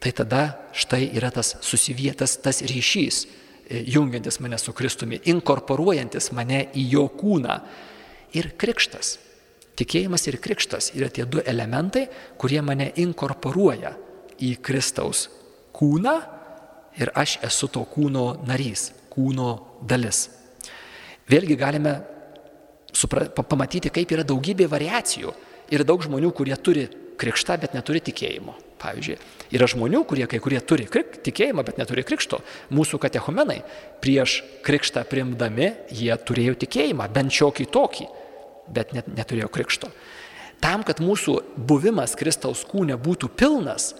tai 0.00 0.12
tada 0.16 0.42
štai 0.72 1.10
yra 1.14 1.30
tas 1.34 1.56
susivietas, 1.64 2.38
tas 2.42 2.62
ryšys, 2.66 3.20
e, 3.68 3.84
jungiantis 3.92 4.40
mane 4.40 4.58
su 4.58 4.72
Kristumi, 4.72 5.20
inkorporuojantis 5.30 6.30
mane 6.32 6.64
į 6.74 6.86
jo 6.94 7.06
kūną. 7.20 7.60
Ir 8.36 8.52
krikštas. 8.60 9.18
Tikėjimas 9.80 10.26
ir 10.28 10.36
krikštas 10.42 10.90
yra 10.94 11.08
tie 11.08 11.24
du 11.24 11.40
elementai, 11.40 12.06
kurie 12.38 12.60
mane 12.62 12.90
inkorporuoja 13.00 13.94
į 14.40 14.54
Kristaus 14.64 15.28
kūną 15.76 16.14
ir 17.00 17.12
aš 17.16 17.38
esu 17.46 17.70
to 17.72 17.82
kūno 17.88 18.42
narys, 18.46 18.90
kūno 19.12 19.50
dalis. 19.88 20.26
Vėlgi 21.30 21.56
galime 21.56 21.94
supra, 22.92 23.28
pamatyti, 23.30 23.92
kaip 23.94 24.12
yra 24.12 24.26
daugybė 24.26 24.66
variacijų. 24.70 25.32
Yra 25.70 25.86
daug 25.86 26.02
žmonių, 26.02 26.32
kurie 26.34 26.56
turi 26.58 26.88
krikštą, 27.20 27.56
bet 27.62 27.76
neturi 27.76 28.02
tikėjimo. 28.02 28.56
Pavyzdžiui, 28.80 29.18
yra 29.52 29.66
žmonių, 29.68 30.00
kurie 30.08 30.24
kai 30.24 30.38
kurie 30.40 30.58
turi 30.64 30.86
krik, 30.88 31.18
tikėjimą, 31.20 31.62
bet 31.68 31.76
neturi 31.76 32.04
krikšto. 32.08 32.38
Mūsų 32.72 32.96
katechumenai 33.02 33.58
prieš 34.00 34.38
krikštą 34.64 35.04
primdami, 35.08 35.68
jie 35.92 36.16
turėjo 36.16 36.56
tikėjimą, 36.64 37.10
bent 37.12 37.36
šiokį 37.36 37.66
tokį, 37.76 38.06
bet 38.72 38.94
net, 38.96 39.10
neturėjo 39.10 39.50
krikšto. 39.52 39.90
Tam, 40.60 40.84
kad 40.84 41.00
mūsų 41.00 41.38
buvimas 41.56 42.16
Kristaus 42.18 42.66
kūne 42.68 42.98
būtų 43.00 43.30
pilnas, 43.32 43.94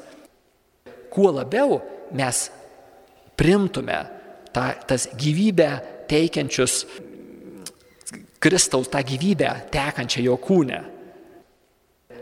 kuo 1.10 1.30
labiau 1.32 1.80
mes 2.16 2.48
primtume 3.40 3.98
ta, 4.52 4.74
tas 4.86 5.08
gyvybę 5.16 5.70
teikiančius 6.10 6.84
Kristaus 8.40 8.88
tą 8.88 9.02
gyvybę 9.04 9.50
tekančią 9.72 10.24
jo 10.24 10.36
kūne. 10.40 10.80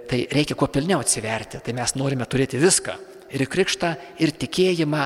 Tai 0.09 0.19
reikia 0.33 0.57
kuo 0.59 0.67
pilniau 0.73 1.03
atsiverti, 1.05 1.61
tai 1.63 1.75
mes 1.77 1.95
norime 1.95 2.27
turėti 2.27 2.59
viską. 2.59 2.97
Ir 3.37 3.45
krikštą, 3.51 3.91
ir 4.25 4.33
tikėjimą, 4.41 5.05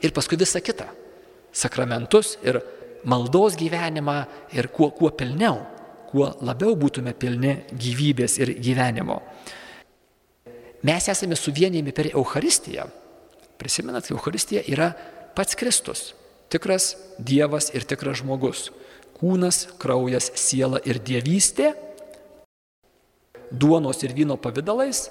ir 0.00 0.14
paskui 0.14 0.38
visą 0.40 0.62
kitą. 0.64 0.86
Sakramentus 1.52 2.36
ir 2.46 2.60
maldos 3.08 3.58
gyvenimą 3.58 4.18
ir 4.56 4.70
kuo, 4.72 4.92
kuo 4.94 5.10
pilniau, 5.10 5.58
kuo 6.08 6.30
labiau 6.44 6.76
būtume 6.78 7.12
pilni 7.18 7.54
gyvybės 7.72 8.38
ir 8.40 8.54
gyvenimo. 8.62 9.20
Mes 10.86 11.08
esame 11.10 11.36
suvienijami 11.36 11.92
per 11.92 12.10
Euharistiją. 12.12 12.86
Prisimenat, 13.58 14.10
Euharistija 14.14 14.62
yra 14.70 14.92
pats 15.34 15.58
Kristus, 15.58 16.12
tikras 16.48 16.92
Dievas 17.18 17.72
ir 17.74 17.82
tikras 17.82 18.20
žmogus. 18.22 18.68
Kūnas, 19.18 19.64
kraujas, 19.82 20.30
siela 20.38 20.78
ir 20.86 21.00
dievystė 21.02 21.72
duonos 23.50 24.04
ir 24.04 24.14
vyno 24.14 24.36
pavydalais 24.38 25.08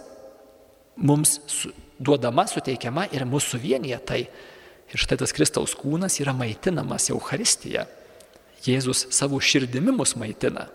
mums 0.96 1.42
su, 1.52 1.74
duodama, 2.00 2.48
suteikiama 2.48 3.10
ir 3.12 3.26
mūsų 3.28 3.58
suvienyje 3.58 4.00
tai. 4.08 4.22
Ir 4.88 5.02
štai 5.04 5.18
tas 5.20 5.36
Kristaus 5.36 5.76
kūnas 5.76 6.16
yra 6.24 6.32
maitinamas 6.32 7.10
Euharistija. 7.12 7.84
Jėzus 8.64 9.10
savo 9.12 9.42
širdimi 9.44 9.92
mus 9.92 10.16
maitina 10.16 10.70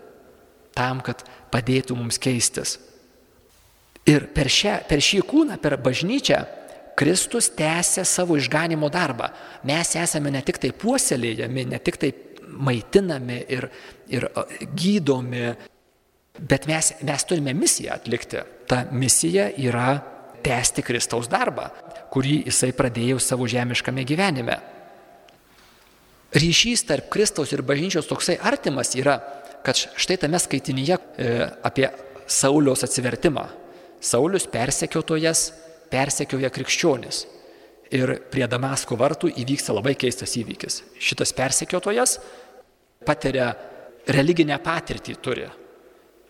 tam, 0.75 1.01
kad 1.05 1.23
padėtų 1.53 1.97
mums 1.97 2.19
keistis. 2.21 2.77
Ir 4.09 4.27
per, 4.35 4.49
šią, 4.51 4.81
per 4.89 4.99
šį 5.03 5.21
kūną, 5.29 5.57
per 5.63 5.77
bažnyčią, 5.79 6.41
Kristus 6.95 7.49
tęsia 7.57 8.03
savo 8.05 8.37
išganimo 8.37 8.89
darbą. 8.93 9.31
Mes 9.65 9.95
esame 9.97 10.31
ne 10.33 10.43
tik 10.45 10.59
tai 10.61 10.73
puoselėjami, 10.77 11.65
ne 11.71 11.79
tik 11.81 11.97
tai 12.01 12.11
maitinami 12.53 13.39
ir, 13.49 13.69
ir 14.13 14.27
gydomi, 14.77 15.47
bet 16.37 16.67
mes, 16.69 16.91
mes 17.01 17.25
turime 17.25 17.55
misiją 17.57 17.95
atlikti. 17.95 18.43
Ta 18.69 18.83
misija 18.91 19.49
yra 19.57 19.95
tęsti 20.43 20.83
Kristaus 20.85 21.29
darbą, 21.31 21.69
kurį 22.13 22.43
jisai 22.49 22.73
pradėjo 22.77 23.19
savo 23.23 23.47
žemiškame 23.49 24.05
gyvenime. 24.05 24.59
Ryšys 26.33 26.85
tarp 26.89 27.11
Kristaus 27.13 27.53
ir 27.53 27.61
bažnyčios 27.65 28.09
toksai 28.09 28.39
artimas 28.41 28.95
yra, 28.97 29.19
kad 29.63 29.77
štai 29.77 30.17
tame 30.21 30.39
skaitinyje 30.39 30.97
e, 30.97 31.29
apie 31.63 31.89
Sauliaus 32.27 32.83
atsivertimą. 32.85 33.45
Saulius 34.03 34.47
persekiotojas 34.51 35.51
persekioja 35.91 36.51
krikščionis. 36.53 37.23
Ir 37.93 38.15
prie 38.31 38.47
Damasko 38.49 38.97
vartų 38.97 39.29
įvyksta 39.43 39.75
labai 39.75 39.93
keistas 39.99 40.33
įvykis. 40.39 40.81
Šitas 40.97 41.33
persekiotojas 41.37 42.17
patiria 43.05 43.51
religinę 44.09 44.57
patirtį 44.63 45.15
turi, 45.23 45.47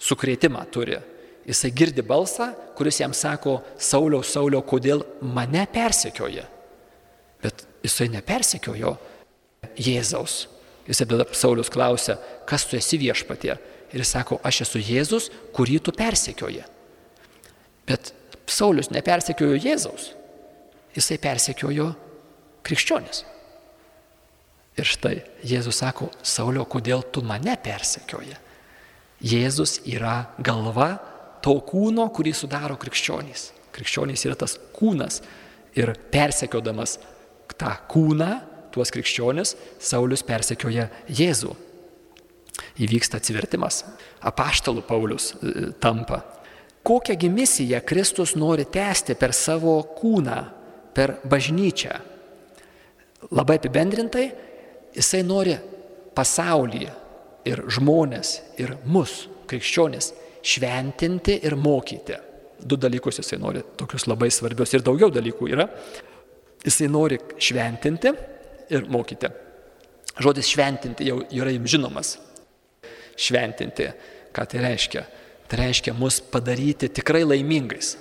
sukrėtimą 0.02 0.66
turi. 0.74 1.00
Jisai 1.48 1.74
girdi 1.75 2.04
balsą, 2.08 2.52
kuris 2.78 3.02
jam 3.02 3.13
sako, 3.16 3.58
Sauliau, 3.75 4.24
Sauliau, 4.24 4.62
kodėl 4.63 5.04
mane 5.28 5.66
persekioja. 5.72 6.46
Bet 7.44 7.66
jisai 7.84 8.08
nepersekiojo 8.13 8.94
Jėzaus. 9.75 10.46
Jisai 10.88 11.08
tada 11.08 11.25
Saulius 11.36 11.72
klausia, 11.72 12.18
kas 12.50 12.66
tu 12.68 12.78
esi 12.78 13.00
viešpatie. 13.00 13.56
Ir 13.94 14.02
jis 14.02 14.13
sako, 14.16 14.40
aš 14.44 14.63
esu 14.66 14.82
Jėzus, 14.82 15.30
kurį 15.56 15.80
tu 15.86 15.94
persekioji. 15.96 16.63
Bet 17.88 18.13
Saulis 18.50 18.90
nepersekiojo 18.92 19.60
Jėzaus, 19.62 20.10
jisai 20.96 21.20
persekiojo 21.22 21.92
krikščionis. 22.66 23.24
Ir 24.80 24.90
štai 24.90 25.18
Jėzus 25.46 25.80
sako, 25.84 26.10
Saulio, 26.26 26.65
kodėl 26.65 27.06
tu 27.13 27.22
mane 27.26 27.54
persekioji? 27.62 28.36
Jėzus 29.24 29.78
yra 29.88 30.34
galva 30.43 30.96
to 31.43 31.54
kūno, 31.67 32.10
kurį 32.15 32.34
sudaro 32.36 32.76
krikščionys. 32.82 33.52
Krikščionys 33.74 34.26
yra 34.28 34.36
tas 34.39 34.58
kūnas. 34.76 35.22
Ir 35.78 35.93
persekiodamas 36.13 36.98
tą 37.58 37.72
kūną, 37.89 38.32
tuos 38.73 38.91
krikščionis, 38.93 39.55
Saulis 39.79 40.25
persekioja 40.25 40.89
Jėzų. 41.07 41.53
Įvyksta 42.83 43.19
atsivertimas. 43.21 43.83
Apaštalų 44.25 44.83
Paulius 44.88 45.33
e, 45.33 45.71
tampa 45.81 46.21
Kokią 46.83 47.29
misiją 47.29 47.79
Kristus 47.81 48.36
nori 48.36 48.65
tęsti 48.65 49.15
per 49.15 49.31
savo 49.33 49.77
kūną, 49.95 50.39
per 50.93 51.15
bažnyčią? 51.23 51.93
Labai 53.31 53.55
apibendrintai, 53.55 54.25
jisai 54.91 55.21
nori 55.23 55.55
pasaulį 56.13 56.89
ir 57.47 57.63
žmonės, 57.71 58.33
ir 58.59 58.75
mus, 58.83 59.29
krikščionis, 59.47 60.12
šventinti 60.43 61.39
ir 61.47 61.55
mokyti. 61.55 62.19
Du 62.59 62.75
dalykus 62.75 63.21
jisai 63.21 63.39
nori, 63.39 63.63
tokius 63.79 64.03
labai 64.12 64.27
svarbius 64.31 64.75
ir 64.75 64.83
daugiau 64.83 65.07
dalykų 65.12 65.49
yra. 65.55 65.69
Jisai 66.67 66.91
nori 66.91 67.15
šventinti 67.39 68.12
ir 68.69 68.88
mokyti. 68.91 69.32
Žodis 70.21 70.52
šventinti 70.54 71.08
jau 71.10 71.21
yra 71.34 71.54
jums 71.54 71.73
žinomas. 71.73 72.13
Šventinti, 73.17 73.89
ką 74.34 74.45
tai 74.49 74.62
reiškia? 74.62 75.04
Tai 75.49 75.60
reiškia 75.60 75.93
mus 75.97 76.19
padaryti 76.34 76.89
tikrai 76.89 77.23
laimingais, 77.26 77.95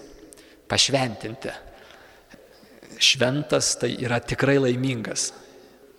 pašventinti. 0.68 1.52
Šventas 3.02 3.74
tai 3.80 3.94
yra 4.00 4.20
tikrai 4.20 4.58
laimingas. 4.60 5.32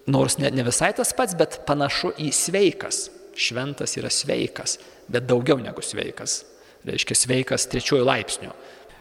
Nors 0.08 0.38
ne, 0.39 0.52
ne 0.52 0.63
visai 0.65 0.91
tas 0.95 1.13
pats, 1.15 1.36
bet 1.38 1.62
panašu 1.67 2.13
į 2.21 2.30
sveikas. 2.36 3.08
Šventas 3.34 3.95
yra 3.97 4.12
sveikas, 4.13 4.78
bet 5.10 5.26
daugiau 5.28 5.58
negu 5.62 5.82
sveikas. 5.82 6.43
Reiškia 6.86 7.17
sveikas 7.17 7.65
trečiuoju 7.71 8.06
laipsniu. 8.06 8.54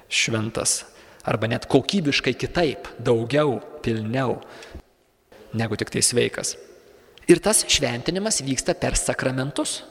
Šventas. 0.09 0.83
Arba 1.29 1.46
net 1.51 1.68
kokybiškai 1.70 2.35
kitaip, 2.35 2.88
daugiau, 2.98 3.61
pilniau 3.85 4.40
negu 5.57 5.77
tik 5.77 5.93
tai 5.93 6.03
sveikas. 6.05 6.57
Ir 7.31 7.38
tas 7.43 7.62
šventinimas 7.71 8.43
vyksta 8.43 8.75
per 8.75 8.97
sakramentus. 8.99 9.83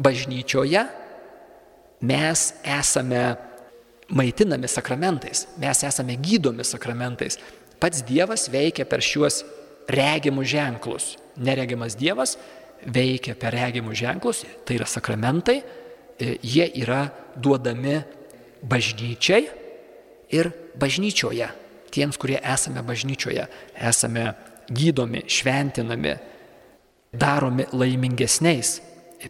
Bažnyčioje 0.00 0.84
mes 2.06 2.44
esame 2.64 3.24
maitinami 4.10 4.68
sakramentais, 4.68 5.46
mes 5.60 5.82
esame 5.84 6.16
gydomi 6.16 6.64
sakramentais. 6.64 7.38
Pats 7.80 8.02
Dievas 8.06 8.48
veikia 8.52 8.86
per 8.88 9.02
šiuos 9.04 9.42
regimus 9.90 10.48
ženklus. 10.50 11.14
Neregimas 11.40 11.96
Dievas 11.96 12.36
veikia 12.84 13.36
per 13.38 13.54
regimus 13.54 13.98
ženklus, 14.00 14.44
tai 14.64 14.78
yra 14.80 14.88
sakramentai, 14.88 15.60
e, 16.20 16.36
jie 16.42 16.66
yra 16.82 17.08
duodami 17.36 18.00
bažnyčiai 18.62 19.48
ir 20.32 20.52
bažnyčioje. 20.80 21.48
Tiems, 21.90 22.18
kurie 22.20 22.38
esame 22.38 22.84
bažnyčioje, 22.86 23.48
esame 23.74 24.30
gydomi, 24.70 25.24
šventinami, 25.26 26.14
daromi 27.12 27.66
laimingesniais 27.72 28.78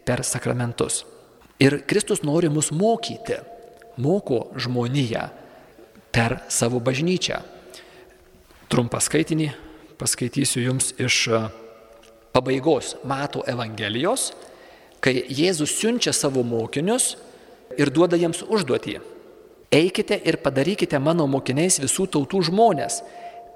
per 0.05 0.23
sakramentus. 0.23 1.03
Ir 1.61 1.81
Kristus 1.85 2.23
nori 2.25 2.49
mus 2.49 2.71
mokyti, 2.71 3.37
moko 4.01 4.47
žmoniją 4.57 5.27
per 6.11 6.39
savo 6.49 6.79
bažnyčią. 6.81 7.41
Trumpą 8.71 9.01
skaitinį 9.03 9.51
paskaitysiu 10.01 10.63
jums 10.63 10.93
iš 10.97 11.27
e, 11.27 11.41
pabaigos 12.33 12.95
Mato 13.05 13.43
Evangelijos, 13.47 14.31
kai 15.03 15.21
Jėzus 15.29 15.75
siunčia 15.77 16.13
savo 16.15 16.43
mokinius 16.47 17.15
ir 17.77 17.91
duoda 17.93 18.17
jiems 18.17 18.41
užduotį. 18.47 18.99
Eikite 19.71 20.17
ir 20.27 20.39
padarykite 20.43 20.99
mano 20.99 21.27
mokiniais 21.31 21.79
visų 21.83 22.09
tautų 22.15 22.41
žmonės, 22.49 23.01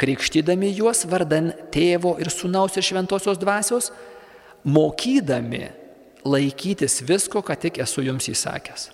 krikštydami 0.02 0.74
juos 0.76 1.06
vardan 1.10 1.52
tėvo 1.74 2.16
ir 2.22 2.32
sunaus 2.34 2.76
ir 2.78 2.86
šventosios 2.86 3.40
dvasios, 3.42 3.92
mokydami 4.66 5.70
laikytis 6.26 7.02
visko, 7.06 7.44
ką 7.46 7.58
tik 7.60 7.80
esu 7.84 8.04
jums 8.06 8.28
įsakęs. 8.32 8.90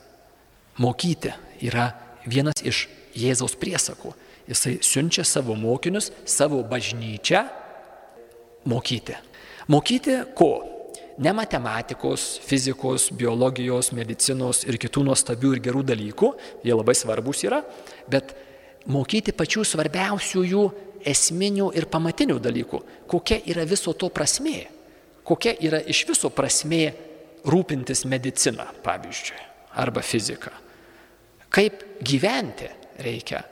Mokyti 0.81 1.33
yra 1.63 1.91
vienas 2.25 2.63
iš 2.63 2.87
Jėzaus 3.15 3.57
priesakų. 3.59 4.13
Jisai 4.47 4.77
siunčia 4.83 5.23
savo 5.27 5.55
mokinius, 5.59 6.09
savo 6.25 6.61
bažnyčią 6.67 7.43
mokyti. 8.67 9.17
Mokyti 9.71 10.21
ko? 10.35 10.51
Ne 11.21 11.33
matematikos, 11.35 12.39
fizikos, 12.47 13.09
biologijos, 13.13 13.91
medicinos 13.93 14.63
ir 14.65 14.79
kitų 14.81 15.03
nuostabių 15.05 15.51
ir 15.57 15.61
gerų 15.67 15.83
dalykų, 15.91 16.31
jie 16.65 16.73
labai 16.73 16.95
svarbus 16.97 17.43
yra, 17.45 17.59
bet 18.09 18.31
mokyti 18.89 19.35
pačių 19.35 19.65
svarbiausiųjų 19.67 20.63
esminių 21.07 21.71
ir 21.77 21.87
pamatinių 21.91 22.39
dalykų. 22.41 22.81
Kokia 23.07 23.41
yra 23.51 23.65
viso 23.67 23.93
to 23.93 24.09
prasmė? 24.13 24.65
Kokia 25.23 25.55
yra 25.61 25.81
iš 25.85 26.05
viso 26.09 26.31
prasmė 26.33 26.83
rūpintis 27.45 28.05
medicina, 28.09 28.67
pavyzdžiui, 28.83 29.39
arba 29.81 30.01
fizika. 30.01 30.51
kaip 31.51 31.83
gyventi 32.03 32.69
reikia. 33.03 33.43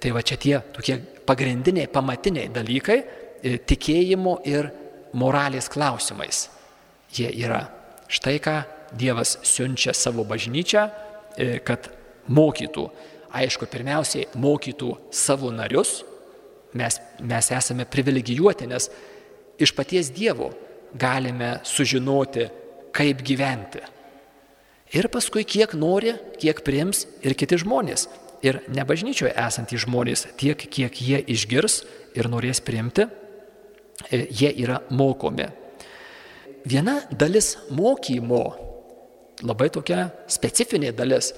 Tai 0.00 0.10
va 0.12 0.22
čia 0.26 0.36
tie 0.36 0.58
tokie 0.74 0.98
pagrindiniai, 1.26 1.88
pamatiniai 1.88 2.50
dalykai 2.52 2.98
e, 2.98 3.56
tikėjimo 3.58 4.40
ir 4.50 4.68
moralės 5.16 5.70
klausimais. 5.72 6.48
Jie 7.12 7.30
yra. 7.44 7.64
Štai 8.12 8.38
ką 8.42 8.56
Dievas 8.92 9.38
siunčia 9.48 9.94
savo 9.96 10.24
bažnyčią, 10.28 10.82
e, 11.36 11.58
kad 11.64 11.88
mokytų. 12.28 12.88
Aišku, 13.32 13.64
pirmiausiai 13.72 14.28
mokytų 14.36 14.90
savo 15.14 15.52
narius. 15.54 16.02
Mes, 16.78 16.98
mes 17.20 17.50
esame 17.52 17.84
privilegijuoti, 17.84 18.66
nes 18.70 18.88
iš 19.60 19.74
paties 19.76 20.10
Dievo 20.14 20.50
galime 20.94 21.58
sužinoti, 21.64 22.48
kaip 22.92 23.22
gyventi. 23.24 23.82
Ir 24.92 25.08
paskui 25.08 25.44
kiek 25.48 25.72
nori, 25.76 26.12
kiek 26.40 26.60
priims 26.64 27.06
ir 27.24 27.36
kiti 27.38 27.56
žmonės. 27.62 28.08
Ir 28.44 28.58
ne 28.74 28.84
bažnyčioje 28.84 29.32
esantys 29.38 29.84
žmonės, 29.86 30.26
tiek 30.36 30.58
kiek 30.58 30.98
jie 31.00 31.20
išgirs 31.32 31.82
ir 32.18 32.28
norės 32.28 32.60
priimti, 32.64 33.06
e, 34.10 34.26
jie 34.28 34.50
yra 34.64 34.80
mokomi. 34.90 35.46
Viena 36.66 36.98
dalis 37.08 37.54
mokymo, 37.70 38.42
labai 39.46 39.70
tokia 39.72 40.10
specifinė 40.30 40.92
dalis 40.92 41.32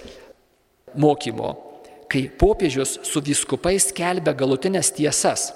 mokymo, 0.97 1.53
kai 2.11 2.27
popiežius 2.29 2.99
su 3.07 3.23
viskupais 3.25 3.91
skelbia 3.91 4.35
galutinės 4.37 4.93
tiesas 4.97 5.51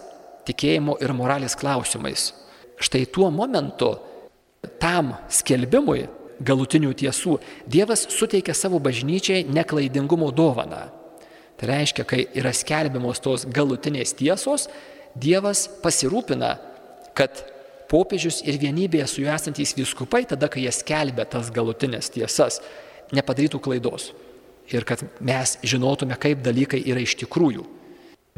tikėjimo 0.49 0.97
ir 1.05 1.13
moralės 1.17 1.57
klausimais. 1.59 2.33
Štai 2.79 3.05
tuo 3.13 3.31
momentu 3.35 3.95
tam 4.81 5.15
skelbimui 5.33 6.07
galutinių 6.39 6.93
tiesų 6.99 7.39
Dievas 7.67 8.07
suteikia 8.15 8.55
savo 8.55 8.79
bažnyčiai 8.83 9.45
neklaidingumo 9.51 10.31
dovaną. 10.35 10.87
Tai 11.59 11.69
reiškia, 11.73 12.05
kai 12.07 12.27
yra 12.39 12.53
skelbiamos 12.55 13.19
tos 13.23 13.47
galutinės 13.51 14.15
tiesos, 14.19 14.69
Dievas 15.19 15.65
pasirūpina, 15.83 16.53
kad 17.19 17.43
popiežius 17.91 18.45
ir 18.47 18.61
vienybėje 18.63 19.09
su 19.11 19.25
juo 19.25 19.33
esantys 19.35 19.75
vyskupai, 19.75 20.23
tada, 20.31 20.47
kai 20.53 20.63
jie 20.63 20.73
skelbia 20.77 21.27
tas 21.27 21.51
galutinės 21.51 22.13
tiesas, 22.15 22.61
nepadarytų 23.11 23.59
klaidos. 23.65 24.13
Ir 24.69 24.85
kad 24.85 25.01
mes 25.25 25.57
žinotume, 25.65 26.17
kaip 26.21 26.43
dalykai 26.45 26.83
yra 26.91 27.01
iš 27.01 27.17
tikrųjų, 27.23 27.65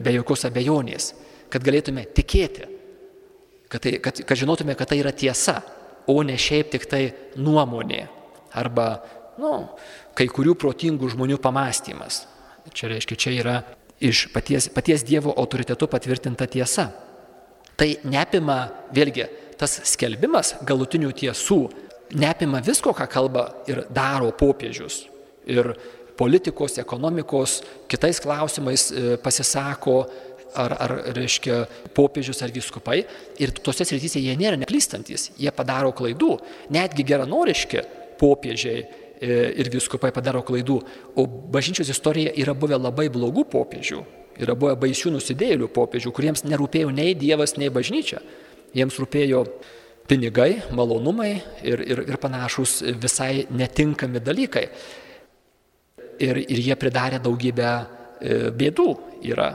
be 0.00 0.12
jokios 0.14 0.46
abejonės, 0.46 1.10
kad 1.50 1.64
galėtume 1.66 2.04
tikėti, 2.14 2.68
kad, 3.70 3.82
tai, 3.82 3.96
kad, 4.02 4.22
kad 4.26 4.38
žinotume, 4.38 4.76
kad 4.78 4.90
tai 4.90 5.00
yra 5.02 5.12
tiesa, 5.14 5.58
o 6.10 6.20
ne 6.26 6.36
šiaip 6.38 6.70
tik 6.72 6.86
tai 6.90 7.02
nuomonė 7.38 8.04
arba, 8.58 8.86
nu, 9.42 9.52
kai 10.16 10.26
kurių 10.30 10.56
protingų 10.58 11.10
žmonių 11.14 11.38
pamastymas. 11.42 12.24
Čia 12.74 12.90
reiškia, 12.92 13.18
čia 13.18 13.34
yra 13.34 13.58
iš 14.00 14.28
paties, 14.34 14.68
paties 14.72 15.04
Dievo 15.06 15.34
autoritetu 15.36 15.88
patvirtinta 15.90 16.48
tiesa. 16.50 16.90
Tai 17.78 17.88
neapima, 18.04 18.62
vėlgi, 18.94 19.26
tas 19.60 19.78
skelbimas 19.88 20.54
galutinių 20.66 21.12
tiesų, 21.16 21.60
neapima 22.20 22.60
visko, 22.64 22.92
ką 22.96 23.06
kalba 23.10 23.46
ir 23.70 23.84
daro 23.94 24.32
popiežius. 24.36 25.04
Ir 25.50 25.72
politikos, 26.20 26.76
ekonomikos, 26.82 27.60
kitais 27.88 28.20
klausimais 28.20 28.90
e, 28.92 29.16
pasisako, 29.24 29.96
ar, 30.54 30.74
ar 30.74 30.94
reiškia, 31.16 31.64
popiežius 31.96 32.42
ar 32.44 32.52
viskupai. 32.54 33.00
Ir 33.42 33.54
tose 33.64 33.86
srityse 33.88 34.22
jie 34.22 34.36
nėra 34.38 34.58
neklystantis, 34.60 35.30
jie 35.40 35.52
padaro 35.54 35.92
klaidų, 35.96 36.36
netgi 36.74 37.06
geranoriški 37.08 37.84
popiežiai 38.20 38.82
e, 38.82 38.86
ir 39.62 39.72
viskupai 39.72 40.12
padaro 40.14 40.42
klaidų. 40.46 40.78
O 41.16 41.26
bažnyčios 41.26 41.92
istorija 41.92 42.34
yra 42.42 42.54
buvę 42.56 42.78
labai 42.80 43.08
blogų 43.12 43.46
popiežių, 43.52 44.04
yra 44.40 44.56
buvę 44.58 44.76
baisių 44.84 45.14
nusidėjėlių 45.16 45.70
popiežių, 45.74 46.14
kuriems 46.16 46.46
nerūpėjo 46.48 46.94
nei 46.94 47.16
Dievas, 47.18 47.56
nei 47.60 47.72
bažnyčia. 47.72 48.22
Jiems 48.76 48.98
rūpėjo 49.02 49.44
pinigai, 50.10 50.60
malonumai 50.74 51.32
ir, 51.66 51.82
ir, 51.86 52.02
ir 52.10 52.18
panašus 52.22 52.80
visai 53.02 53.46
netinkami 53.54 54.22
dalykai. 54.22 54.66
Ir, 56.20 56.36
ir 56.44 56.60
jie 56.60 56.76
pridarė 56.76 57.20
daugybę 57.24 57.70
e, 57.70 58.38
bėdų. 58.52 58.88
Yra 59.30 59.50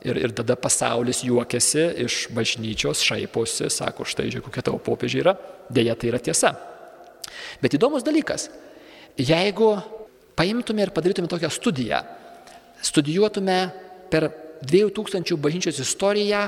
Ir, 0.00 0.16
ir 0.16 0.32
tada 0.32 0.54
pasaulis 0.56 1.20
juokiasi 1.26 1.82
iš 2.06 2.14
bažnyčios, 2.32 3.02
šaiposi, 3.04 3.66
sako, 3.68 4.06
štai 4.08 4.30
žiūrėk, 4.30 4.46
kokia 4.46 4.62
tavo 4.70 4.78
popiežiai 4.80 5.20
yra. 5.20 5.34
Deja, 5.68 5.92
tai 5.92 6.08
yra 6.08 6.20
tiesa. 6.24 6.54
Bet 7.60 7.76
įdomus 7.76 8.06
dalykas, 8.06 8.46
jeigu 9.20 9.74
paimtume 10.40 10.86
ir 10.86 10.94
padarytume 10.96 11.28
tokią 11.28 11.50
studiją, 11.52 12.00
studijuotume 12.80 13.58
per 14.08 14.30
2000 14.64 15.36
bažnyčios 15.36 15.82
istoriją 15.84 16.46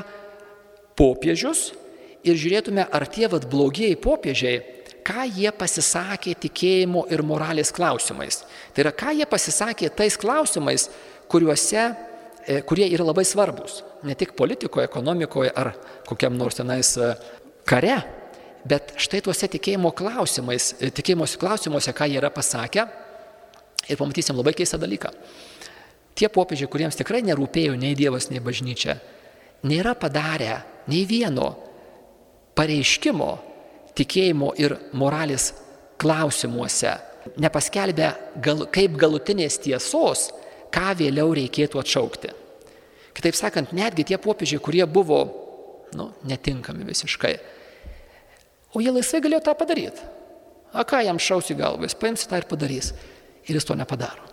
popiežius 0.97 1.75
ir 2.25 2.41
žiūrėtume, 2.41 2.89
ar 2.89 3.05
tie 3.13 3.29
vad 3.29 3.45
blogieji 3.53 4.01
popiežiai, 4.01 4.63
ką 5.07 5.27
jie 5.29 5.51
pasisakė 5.57 6.37
tikėjimo 6.47 7.07
ir 7.13 7.25
moralės 7.27 7.75
klausimais. 7.75 8.43
Tai 8.73 8.87
yra, 8.87 8.95
ką 8.95 9.17
jie 9.19 9.29
pasisakė 9.29 9.91
tais 9.97 10.17
klausimais, 10.21 10.89
kuriuose 11.33 11.91
E, 12.47 12.59
kurie 12.67 12.89
yra 12.91 13.05
labai 13.07 13.23
svarbus, 13.27 13.83
ne 14.03 14.17
tik 14.19 14.33
politikoje, 14.35 14.89
ekonomikoje 14.89 15.53
ar 15.55 15.77
kokiam 16.09 16.35
nors 16.35 16.59
tenais 16.59 16.97
e, 16.99 17.13
kare, 17.69 18.01
bet 18.67 18.97
štai 18.99 19.21
tuose 19.23 19.47
tikėjimo 19.53 19.93
klausimais, 19.95 20.73
e, 20.83 20.91
tikėjimosi 20.91 21.39
klausimuose, 21.39 21.95
ką 21.95 22.09
jie 22.11 22.19
yra 22.19 22.33
pasakę, 22.35 22.87
ir 23.87 24.01
pamatysim 24.01 24.39
labai 24.39 24.57
keistą 24.59 24.81
dalyką. 24.83 25.13
Tie 26.19 26.27
popiežiai, 26.35 26.71
kuriems 26.71 26.99
tikrai 26.99 27.23
nerūpėjo 27.29 27.79
nei 27.79 27.95
Dievas, 27.99 28.27
nei 28.33 28.43
bažnyčia, 28.43 28.99
nėra 29.63 29.95
padarę 29.95 30.59
nei 30.91 31.07
vieno 31.07 31.55
pareiškimo 32.59 33.31
tikėjimo 33.99 34.53
ir 34.61 34.77
moralės 34.97 35.53
klausimuose, 36.01 36.95
nepaskelbę 37.41 38.13
gal, 38.43 38.65
kaip 38.73 38.97
galutinės 38.99 39.61
tiesos, 39.63 40.31
ką 40.73 40.95
vėliau 40.99 41.35
reikėtų 41.37 41.83
atšaukti. 41.83 42.33
Kitaip 43.13 43.37
sakant, 43.37 43.75
netgi 43.77 44.07
tie 44.09 44.19
popiežiai, 44.21 44.63
kurie 44.63 44.85
buvo 44.89 45.21
nu, 45.97 46.09
netinkami 46.25 46.87
visiškai, 46.89 47.37
o 48.73 48.81
jie 48.81 48.93
laisvai 48.95 49.21
galėjo 49.25 49.45
tą 49.47 49.57
padaryti. 49.59 50.11
A 50.73 50.87
ką 50.89 51.03
jam 51.05 51.21
šausi 51.21 51.55
galvą, 51.59 51.85
jis 51.85 51.99
paims 52.01 52.25
tą 52.25 52.41
ir 52.41 52.49
padarys. 52.49 52.95
Ir 53.45 53.59
jis 53.59 53.67
to 53.69 53.75
nepadaro. 53.77 54.25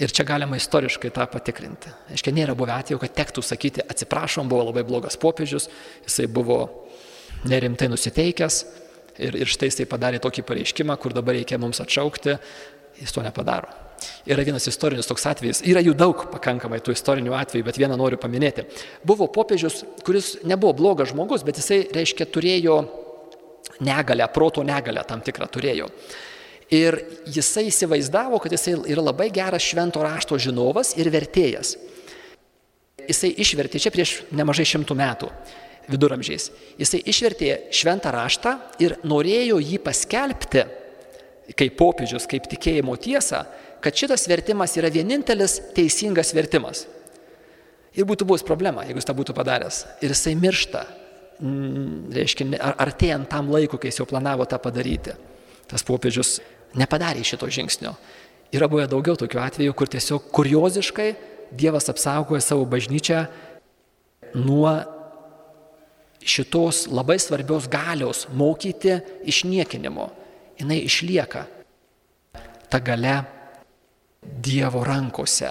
Ir 0.00 0.12
čia 0.14 0.24
galima 0.24 0.56
istoriškai 0.56 1.10
tą 1.12 1.26
patikrinti. 1.28 1.90
Aiškiai, 2.12 2.34
nėra 2.36 2.54
buvę 2.56 2.72
atveju, 2.78 3.00
kad 3.02 3.12
tektų 3.16 3.42
sakyti, 3.44 3.82
atsiprašom, 3.92 4.48
buvo 4.48 4.68
labai 4.70 4.84
blogas 4.88 5.18
popiežius, 5.20 5.68
jisai 6.06 6.28
buvo 6.32 6.81
nerimtai 7.48 7.88
nusiteikęs 7.90 8.58
ir, 9.18 9.36
ir 9.42 9.50
štai 9.50 9.70
jisai 9.70 9.86
padarė 9.90 10.20
tokį 10.22 10.44
pareiškimą, 10.48 10.96
kur 11.00 11.14
dabar 11.16 11.36
reikia 11.36 11.58
mums 11.60 11.82
atšaukti, 11.82 12.36
jis 13.00 13.14
to 13.14 13.24
nepadaro. 13.24 13.70
Yra 14.26 14.42
vienas 14.46 14.66
istorinis 14.66 15.06
toks 15.06 15.24
atvejis, 15.30 15.60
yra 15.68 15.82
jų 15.82 15.94
daug 15.98 16.24
pakankamai 16.32 16.80
tų 16.82 16.94
istorinių 16.96 17.36
atvejų, 17.38 17.66
bet 17.68 17.78
vieną 17.78 17.98
noriu 17.98 18.18
paminėti. 18.18 18.64
Buvo 19.06 19.28
popiežius, 19.30 19.84
kuris 20.06 20.34
nebuvo 20.46 20.74
blogas 20.78 21.12
žmogus, 21.12 21.44
bet 21.46 21.60
jisai, 21.60 21.84
reiškia, 21.94 22.26
turėjo 22.34 22.80
negalę, 23.86 24.26
proto 24.34 24.64
negalę 24.66 25.04
tam 25.06 25.22
tikrą 25.22 25.46
turėjo. 25.50 25.88
Ir 26.72 26.98
jisai 27.30 27.66
įsivaizdavo, 27.68 28.40
kad 28.42 28.54
jisai 28.54 28.78
yra 28.90 29.04
labai 29.04 29.28
geras 29.34 29.62
švento 29.66 30.02
rašto 30.02 30.38
žinovas 30.40 30.94
ir 30.98 31.10
vertėjas. 31.12 31.76
Jisai 33.02 33.32
išvertė 33.42 33.82
čia 33.82 33.90
prieš 33.94 34.20
nemažai 34.34 34.66
šimtų 34.72 34.96
metų 34.98 35.30
viduramžiais. 35.90 36.50
Jisai 36.80 37.02
išvertė 37.10 37.50
šventą 37.74 38.12
raštą 38.14 38.54
ir 38.82 38.96
norėjo 39.06 39.58
jį 39.62 39.80
paskelbti 39.82 40.64
kaip 41.58 41.76
popiežius, 41.78 42.28
kaip 42.30 42.46
tikėjimo 42.50 42.94
tiesą, 43.02 43.42
kad 43.82 43.96
šitas 43.98 44.28
vertimas 44.30 44.76
yra 44.78 44.90
vienintelis 44.92 45.58
teisingas 45.76 46.32
vertimas. 46.36 46.86
Ir 47.92 48.06
būtų 48.08 48.24
buvus 48.28 48.44
problema, 48.46 48.86
jeigu 48.86 49.02
jis 49.02 49.08
tą 49.08 49.16
būtų 49.18 49.34
padaręs. 49.36 49.82
Ir 50.00 50.14
jisai 50.14 50.32
miršta, 50.38 50.86
reiškia, 52.16 52.46
artėjant 52.80 53.28
tam 53.28 53.50
laiku, 53.52 53.80
kai 53.80 53.90
jis 53.90 54.00
jau 54.00 54.08
planavo 54.08 54.46
tą 54.48 54.60
padaryti. 54.62 55.16
Tas 55.68 55.84
popiežius 55.84 56.38
nepadarė 56.78 57.24
šito 57.26 57.50
žingsnio. 57.52 57.92
Yra 58.52 58.68
buvę 58.68 58.86
daugiau 58.88 59.18
tokių 59.18 59.40
atvejų, 59.42 59.76
kur 59.76 59.90
tiesiog 59.92 60.30
kurioziškai 60.32 61.10
Dievas 61.52 61.90
apsaugoja 61.92 62.40
savo 62.40 62.64
bažnyčią 62.64 63.26
nuo 64.40 64.70
šitos 66.24 66.86
labai 66.90 67.18
svarbios 67.18 67.68
galios 67.70 68.26
mokyti 68.32 68.98
išniekinimo. 69.24 70.08
Jis 70.58 70.66
išlieka. 70.86 71.46
Ta 72.70 72.78
gale 72.78 73.22
Dievo 74.22 74.84
rankose. 74.86 75.50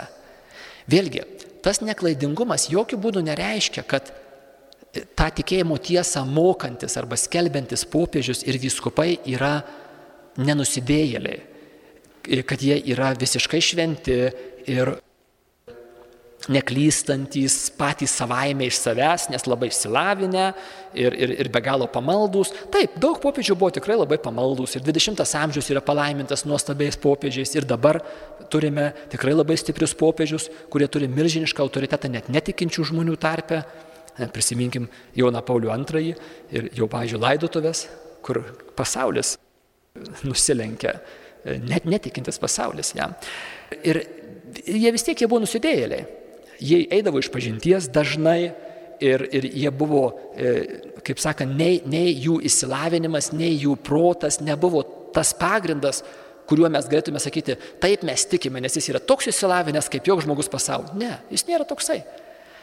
Vėlgi, 0.88 1.26
tas 1.64 1.82
neklaidingumas 1.84 2.70
jokių 2.72 3.00
būdų 3.04 3.24
nereiškia, 3.28 3.84
kad 3.84 4.14
tą 4.92 5.28
tikėjimo 5.42 5.76
tiesą 5.84 6.24
mokantis 6.28 6.96
arba 7.00 7.20
skelbiantis 7.20 7.84
popiežius 7.92 8.46
ir 8.48 8.60
vyskupai 8.62 9.20
yra 9.28 9.58
nenusidėjėliai. 10.40 11.42
kad 12.48 12.62
jie 12.62 12.78
yra 12.94 13.12
visiškai 13.18 13.62
šventi 13.62 14.18
ir 14.70 14.94
neklystantis 16.50 17.70
patys 17.78 18.14
savaime 18.18 18.66
iš 18.66 18.80
savęs, 18.82 19.28
nes 19.30 19.46
labai 19.46 19.70
išsilavinę 19.70 20.46
ir, 20.98 21.14
ir, 21.14 21.34
ir 21.44 21.50
be 21.54 21.62
galo 21.62 21.86
pamaldus. 21.92 22.54
Taip, 22.74 22.96
daug 23.02 23.20
popiežių 23.22 23.58
buvo 23.60 23.70
tikrai 23.76 23.98
labai 24.00 24.18
pamaldus 24.22 24.74
ir 24.76 24.86
20 24.86 25.22
amžius 25.44 25.70
yra 25.74 25.84
palaimintas 25.86 26.46
nuostabiais 26.50 26.98
popiežiais 27.02 27.54
ir 27.56 27.68
dabar 27.70 28.02
turime 28.52 28.90
tikrai 29.12 29.36
labai 29.36 29.58
stiprius 29.60 29.94
popiežius, 29.98 30.50
kurie 30.74 30.90
turi 30.90 31.10
milžinišką 31.12 31.62
autoritetą 31.62 32.10
net 32.10 32.32
netikinčių 32.34 32.90
žmonių 32.92 33.18
tarpe. 33.22 33.62
Prisiminkim 34.34 34.90
Joną 35.16 35.40
Paulių 35.46 35.72
II 35.72 36.10
ir 36.52 36.66
jau, 36.76 36.88
pažiūrėjau, 36.92 37.22
laidotuvės, 37.22 37.86
kur 38.22 38.42
pasaulis 38.76 39.38
nusilenkia, 40.28 40.98
net 41.64 41.88
netikintis 41.88 42.38
pasaulis 42.42 42.92
jam. 42.98 43.16
Ir 43.88 44.02
jie 44.68 44.92
vis 44.92 45.08
tiek 45.08 45.24
jie 45.24 45.30
buvo 45.32 45.46
nusidėjėliai 45.46 46.21
jie 46.62 46.86
eidavo 46.94 47.22
iš 47.22 47.32
pažinties 47.34 47.90
dažnai 47.94 48.54
ir, 49.02 49.26
ir 49.34 49.48
jie 49.50 49.72
buvo, 49.74 50.04
e, 50.38 50.54
kaip 51.06 51.22
sakant, 51.22 51.56
nei, 51.58 51.82
nei 51.90 52.14
jų 52.14 52.40
įsilavinimas, 52.48 53.32
nei 53.34 53.56
jų 53.58 53.76
protas 53.82 54.40
nebuvo 54.44 54.84
tas 55.16 55.34
pagrindas, 55.38 56.04
kuriuo 56.50 56.70
mes 56.72 56.88
galėtume 56.90 57.20
sakyti, 57.22 57.58
taip 57.82 58.06
mes 58.08 58.26
tikime, 58.28 58.62
nes 58.64 58.76
jis 58.76 58.92
yra 58.94 59.02
toks 59.04 59.32
įsilavinęs 59.32 59.90
kaip 59.92 60.08
joks 60.08 60.28
žmogus 60.28 60.52
pasaulyje. 60.52 60.98
Ne, 61.00 61.16
jis 61.32 61.48
nėra 61.48 61.68
toksai. 61.68 62.02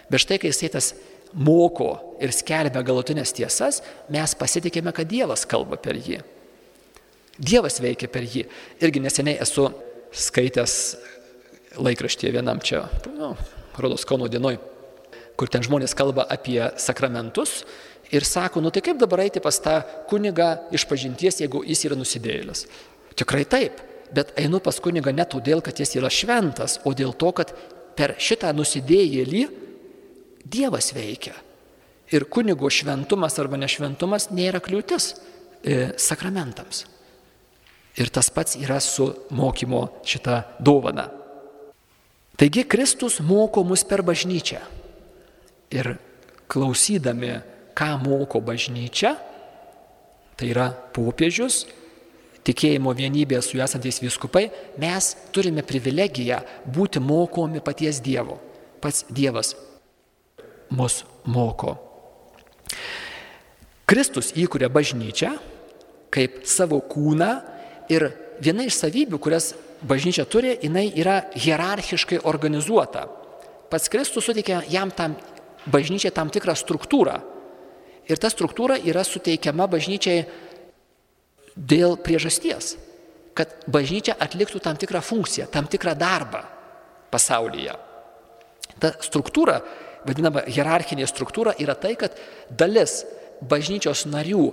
Bet 0.09 0.25
štai, 0.25 0.39
kai 0.41 0.53
jisai 0.53 0.71
tas 0.73 0.93
moko 1.33 1.91
ir 2.23 2.33
skelbia 2.33 2.85
galutinės 2.87 3.35
tiesas, 3.37 3.83
mes 4.13 4.35
pasitikime, 4.39 4.95
kad 4.97 5.09
Dievas 5.11 5.45
kalba 5.49 5.77
per 5.81 5.99
jį. 6.01 6.23
Dievas 7.39 7.79
veikia 7.83 8.09
per 8.11 8.25
jį. 8.27 8.47
Irgi 8.83 9.03
neseniai 9.05 9.39
esu 9.45 9.69
skaitęs 10.17 10.75
laikraštyje 11.79 12.33
vienam 12.35 12.61
čia, 12.65 12.87
nu, 13.13 13.35
rodos 13.83 14.07
Kauno 14.09 14.29
dienoj, 14.31 14.59
kur 15.39 15.51
ten 15.51 15.63
žmonės 15.65 15.95
kalba 15.97 16.27
apie 16.31 16.61
sakramentus 16.81 17.63
ir 18.13 18.25
sako, 18.25 18.63
nu 18.65 18.73
tai 18.75 18.83
kaip 18.85 18.99
dabar 19.01 19.23
eiti 19.25 19.43
pas 19.45 19.59
tą 19.63 19.81
kunigą 20.11 20.55
iš 20.75 20.87
pažinties, 20.89 21.43
jeigu 21.43 21.63
jis 21.67 21.85
yra 21.87 21.99
nusidėjėlis. 21.99 22.65
Tikrai 23.19 23.45
taip, 23.49 23.83
bet 24.15 24.33
einu 24.41 24.61
pas 24.65 24.79
kunigą 24.81 25.13
ne 25.15 25.27
todėl, 25.29 25.63
kad 25.65 25.79
jis 25.79 25.97
yra 25.99 26.11
šventas, 26.13 26.79
o 26.89 26.95
dėl 26.97 27.15
to, 27.19 27.33
kad 27.37 27.53
per 27.99 28.17
šitą 28.19 28.53
nusidėjėlį 28.57 29.47
Dievas 30.49 30.95
veikia. 30.97 31.35
Ir 32.09 32.25
kunigo 32.33 32.71
šventumas 32.73 33.35
arba 33.37 33.59
nešventumas 33.61 34.31
nėra 34.33 34.63
kliūtis 34.65 35.11
e, 35.13 35.91
sakramentams. 36.01 36.87
Ir 38.01 38.09
tas 38.15 38.31
pats 38.33 38.57
yra 38.57 38.79
su 38.81 39.11
mokymo 39.35 39.83
šitą 40.09 40.39
dovaną. 40.65 41.05
Taigi 42.39 42.63
Kristus 42.71 43.19
moko 43.21 43.65
mus 43.67 43.83
per 43.83 44.05
bažnyčią. 44.07 44.61
Ir 45.75 45.97
klausydami, 46.49 47.41
ką 47.75 47.91
moko 48.05 48.41
bažnyčia, 48.41 49.17
tai 50.39 50.53
yra 50.53 50.71
popiežius, 50.95 51.65
tikėjimo 52.47 52.95
vienybėje 52.95 53.43
su 53.43 53.61
esantys 53.61 53.99
viskupai, 54.01 54.47
mes 54.79 55.11
turime 55.35 55.67
privilegiją 55.67 56.39
būti 56.71 57.03
mokomi 57.03 57.61
paties 57.65 57.99
Dievo. 58.05 58.39
Pats 58.79 59.03
Dievas 59.11 59.57
mus 60.71 61.03
moko. 61.27 61.75
Kristus 63.89 64.31
įkuria 64.37 64.69
bažnyčią 64.71 65.33
kaip 66.13 66.43
savo 66.49 66.79
kūną 66.85 67.31
ir 67.93 68.11
viena 68.41 68.65
iš 68.69 68.79
savybių, 68.79 69.19
kurias 69.21 69.53
bažnyčia 69.83 70.25
turi, 70.27 70.57
jinai 70.63 70.89
yra 70.99 71.23
hierarchiškai 71.35 72.23
organizuota. 72.29 73.07
Pats 73.69 73.91
Kristus 73.93 74.25
suteikia 74.25 74.63
jam 74.71 74.91
tam 74.91 75.17
bažnyčiai 75.69 76.15
tam 76.15 76.31
tikrą 76.33 76.55
struktūrą. 76.57 77.19
Ir 78.09 78.21
ta 78.21 78.31
struktūra 78.33 78.79
yra 78.81 79.05
suteikiama 79.05 79.69
bažnyčiai 79.69 80.23
dėl 81.59 81.99
priežasties, 82.01 82.77
kad 83.37 83.53
bažnyčia 83.69 84.17
atliktų 84.19 84.63
tam 84.65 84.79
tikrą 84.81 85.03
funkciją, 85.05 85.49
tam 85.53 85.69
tikrą 85.69 85.95
darbą 85.99 86.41
pasaulyje. 87.13 87.75
Ta 88.79 88.95
struktūra, 89.05 89.59
vadinama 90.07 90.47
hierarchinė 90.49 91.07
struktūra, 91.11 91.53
yra 91.61 91.75
tai, 91.77 91.95
kad 92.01 92.17
dalis 92.49 93.03
bažnyčios 93.45 94.07
narių 94.09 94.49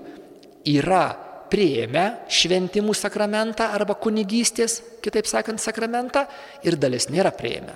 yra 0.65 1.05
prieėmę 1.51 2.05
šventimų 2.31 2.95
sakramentą 2.97 3.69
arba 3.75 3.95
kunigystės, 3.99 4.79
kitaip 5.03 5.27
sakant, 5.29 5.61
sakramentą 5.61 6.25
ir 6.65 6.77
dalis 6.79 7.09
nėra 7.11 7.31
prieėmę. 7.35 7.75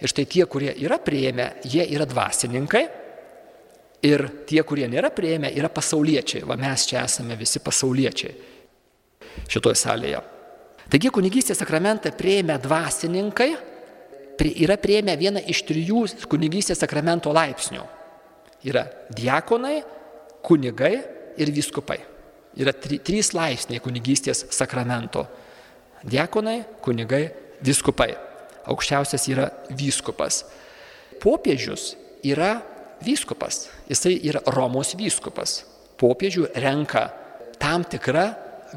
Ir 0.00 0.08
štai 0.08 0.24
tie, 0.24 0.46
kurie 0.48 0.72
yra 0.80 0.96
prieėmę, 1.02 1.50
jie 1.68 1.84
yra 1.92 2.06
dvasininkai 2.08 2.84
ir 4.08 4.24
tie, 4.48 4.62
kurie 4.64 4.88
nėra 4.88 5.10
prieėmę, 5.12 5.50
yra 5.52 5.68
pasauliečiai. 5.72 6.46
Va 6.48 6.56
mes 6.60 6.86
čia 6.88 7.04
esame 7.04 7.36
visi 7.36 7.60
pasauliečiai 7.60 8.32
šitoje 9.50 9.78
salėje. 9.78 10.22
Taigi 10.90 11.10
kunigystės 11.14 11.60
sakramentą 11.60 12.10
prieėmę 12.16 12.56
dvasininkai 12.62 13.50
yra 14.40 14.76
prieėmę 14.80 15.14
vieną 15.20 15.42
iš 15.52 15.62
trijų 15.68 16.06
kunigystės 16.30 16.80
sakramento 16.80 17.32
laipsnių. 17.34 17.84
Yra 18.66 18.86
diakonai, 19.16 19.80
kunigai 20.44 20.94
ir 21.40 21.52
vyskupai. 21.54 22.00
Yra 22.58 22.72
tri, 22.74 22.98
trys 22.98 23.32
laipsniai 23.36 23.82
kunigystės 23.82 24.46
sakramento. 24.54 25.26
Diekonai, 26.02 26.64
kunigai, 26.82 27.28
viskupai. 27.62 28.10
Aukščiausias 28.70 29.26
yra 29.30 29.48
vyskupas. 29.76 30.42
Popiežius 31.20 31.94
yra 32.26 32.56
vyskupas. 33.04 33.68
Jisai 33.88 34.16
yra 34.26 34.42
Romos 34.54 34.94
vyskupas. 34.98 35.60
Popiežių 36.00 36.48
renka 36.64 37.06
tam 37.60 37.84
tikra 37.84 38.30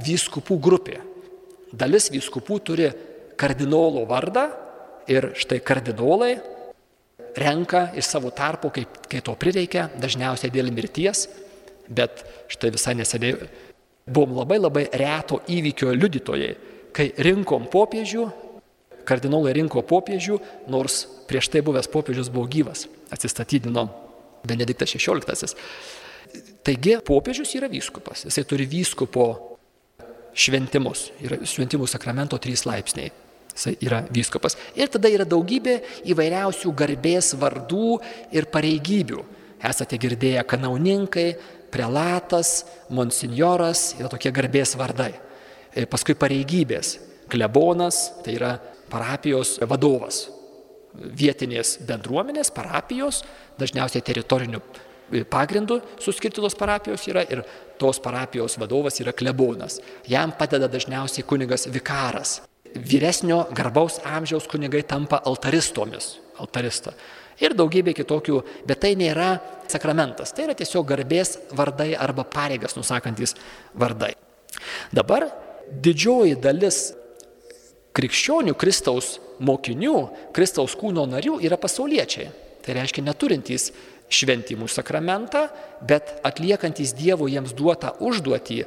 vyskupų 0.04 0.60
grupė. 0.62 1.00
Dalis 1.74 2.10
vyskupų 2.14 2.60
turi 2.62 2.90
kardinolo 3.40 4.04
vardą 4.10 4.50
ir 5.10 5.32
štai 5.40 5.60
kardinolai 5.66 6.36
renka 7.36 7.88
iš 7.98 8.12
savo 8.14 8.30
tarpo, 8.30 8.70
kai, 8.70 8.86
kai 9.10 9.22
to 9.26 9.34
prireikia, 9.40 9.88
dažniausiai 10.00 10.54
dėl 10.54 10.70
mirties, 10.74 11.26
bet 11.90 12.24
štai 12.52 12.72
visai 12.74 12.96
neseniai 13.00 13.50
buvom 14.06 14.38
labai 14.42 14.60
labai 14.60 14.86
reto 15.00 15.40
įvykio 15.48 15.94
liudytojai, 15.96 16.54
kai 16.96 17.10
rinkom 17.26 17.68
popiežių, 17.72 18.28
kardinolai 19.08 19.56
rinko 19.58 19.84
popiežių, 19.88 20.40
nors 20.72 21.04
prieš 21.28 21.50
tai 21.52 21.64
buvęs 21.66 21.90
popiežius 21.92 22.32
buvo 22.32 22.48
gyvas, 22.52 22.88
atsistatydino 23.12 23.88
Benediktas 24.48 24.92
XVI. 24.96 25.56
Taigi 26.64 26.98
popiežius 27.06 27.52
yra 27.58 27.70
vyskupas, 27.72 28.26
jisai 28.28 28.44
turi 28.48 28.68
vyskupo 28.68 29.28
šventimus, 30.34 31.12
yra 31.24 31.40
šventimų 31.48 31.88
sakramento 31.90 32.40
trys 32.42 32.66
laipsniai. 32.68 33.12
Jisai 33.54 33.76
yra 33.86 34.00
vyskupas. 34.10 34.56
Ir 34.74 34.90
tada 34.90 35.12
yra 35.14 35.28
daugybė 35.30 35.78
įvairiausių 36.10 36.72
garbės 36.74 37.36
vardų 37.38 38.00
ir 38.34 38.48
pareigybių. 38.50 39.20
Esate 39.64 40.00
girdėję 40.02 40.42
kanauninkai, 40.50 41.28
prelatas, 41.74 42.64
monsinjoras 42.94 43.94
yra 43.98 44.12
tokie 44.12 44.32
garbės 44.36 44.76
vardai. 44.78 45.14
E, 45.74 45.88
paskui 45.90 46.16
pareigybės. 46.18 47.00
Klebonas, 47.34 48.06
tai 48.22 48.36
yra 48.38 48.54
parapijos 48.92 49.58
vadovas. 49.70 50.28
Vietinės 50.94 51.80
bendruomenės, 51.88 52.52
parapijos, 52.54 53.24
dažniausiai 53.58 54.04
teritorinių 54.06 54.62
e, 54.62 55.24
pagrindų 55.26 55.80
suskirtytos 56.04 56.58
parapijos 56.60 57.08
yra 57.10 57.26
ir 57.26 57.42
tos 57.82 57.98
parapijos 58.04 58.60
vadovas 58.62 59.02
yra 59.02 59.16
klebonas. 59.18 59.80
Jam 60.10 60.36
padeda 60.38 60.70
dažniausiai 60.70 61.26
kunigas 61.26 61.66
vikaras. 61.74 62.42
Vyresnio 62.74 63.44
garbaus 63.54 64.00
amžiaus 64.06 64.46
kunigai 64.50 64.82
tampa 64.86 65.22
altaristomis. 65.30 66.20
Altarista 66.42 66.94
ir 67.42 67.56
daugybė 67.58 67.94
kitokių, 67.98 68.42
bet 68.68 68.84
tai 68.84 68.94
nėra 69.00 69.38
sakramentas, 69.72 70.34
tai 70.34 70.48
yra 70.48 70.58
tiesiog 70.58 70.86
garbės 70.90 71.38
vardai 71.56 71.94
arba 71.96 72.26
pareigas 72.28 72.78
nusakantis 72.78 73.36
vardai. 73.74 74.14
Dabar 74.94 75.30
didžioji 75.72 76.38
dalis 76.42 76.92
krikščionių, 77.94 78.56
Kristaus 78.58 79.18
mokinių, 79.44 79.98
Kristaus 80.36 80.76
kūno 80.78 81.06
narių 81.10 81.40
yra 81.46 81.58
pasauliečiai. 81.62 82.30
Tai 82.64 82.78
reiškia 82.78 83.04
neturintys 83.04 83.72
šventimų 84.14 84.70
sakramentą, 84.72 85.48
bet 85.84 86.16
atliekantis 86.26 86.94
Dievo 86.96 87.28
jiems 87.32 87.54
duotą 87.58 87.96
užduotį 88.04 88.62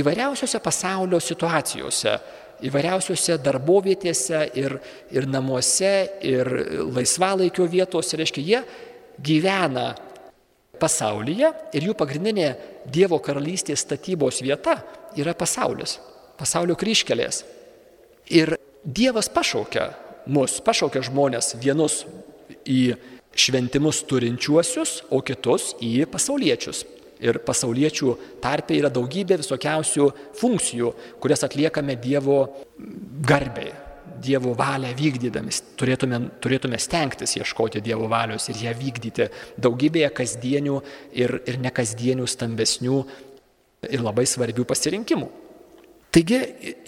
įvairiausiose 0.00 0.60
pasaulio 0.64 1.20
situacijose 1.20 2.16
įvairiausiose 2.66 3.38
darbovietėse 3.42 4.44
ir, 4.58 4.76
ir 5.14 5.26
namuose, 5.30 5.94
ir 6.26 6.48
laisvalaikio 6.94 7.66
vietose, 7.70 8.18
reiškia, 8.20 8.42
jie 8.42 8.62
gyvena 9.22 9.92
pasaulyje 10.82 11.52
ir 11.76 11.88
jų 11.90 11.96
pagrindinė 11.98 12.52
Dievo 12.92 13.20
karalystės 13.22 13.84
statybos 13.84 14.40
vieta 14.42 14.80
yra 15.18 15.36
pasaulis, 15.38 15.98
pasaulio 16.38 16.74
kryškelės. 16.78 17.44
Ir 18.34 18.56
Dievas 18.82 19.28
pašaukia 19.30 19.92
mus, 20.26 20.56
pašaukia 20.64 21.04
žmonės 21.06 21.54
vienus 21.62 22.02
į 22.66 22.96
šventimus 23.38 24.02
turinčiuosius, 24.10 25.04
o 25.10 25.22
kitus 25.24 25.72
į 25.80 26.04
pasauliečius. 26.10 26.82
Ir 27.22 27.38
pasauliečių 27.46 28.16
tarpe 28.42 28.74
yra 28.74 28.90
daugybė 28.90 29.38
visokiausių 29.40 30.08
funkcijų, 30.38 30.90
kurias 31.22 31.44
atliekame 31.46 31.94
Dievo 32.02 32.38
garbiai, 33.22 33.70
Dievo 34.22 34.56
valią 34.58 34.90
vykdydami. 34.98 35.54
Turėtume, 35.78 36.18
turėtume 36.42 36.78
stengtis 36.82 37.36
ieškoti 37.38 37.82
Dievo 37.82 38.08
valios 38.10 38.48
ir 38.50 38.58
ją 38.66 38.74
vykdyti 38.78 39.28
daugybėje 39.62 40.10
kasdienių 40.18 40.80
ir, 41.18 41.38
ir 41.46 41.60
nekasdienių 41.62 42.26
stambesnių 42.26 42.98
ir 43.90 44.02
labai 44.02 44.26
svarbių 44.28 44.66
pasirinkimų. 44.68 45.30
Taigi 46.12 46.38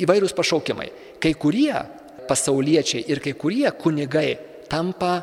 įvairūs 0.04 0.34
pašaukimai. 0.36 0.90
Kai 1.22 1.32
kurie 1.40 1.72
pasauliečiai 2.28 3.06
ir 3.08 3.22
kai 3.24 3.32
kurie 3.38 3.70
kunigai 3.78 4.34
tampa 4.68 5.16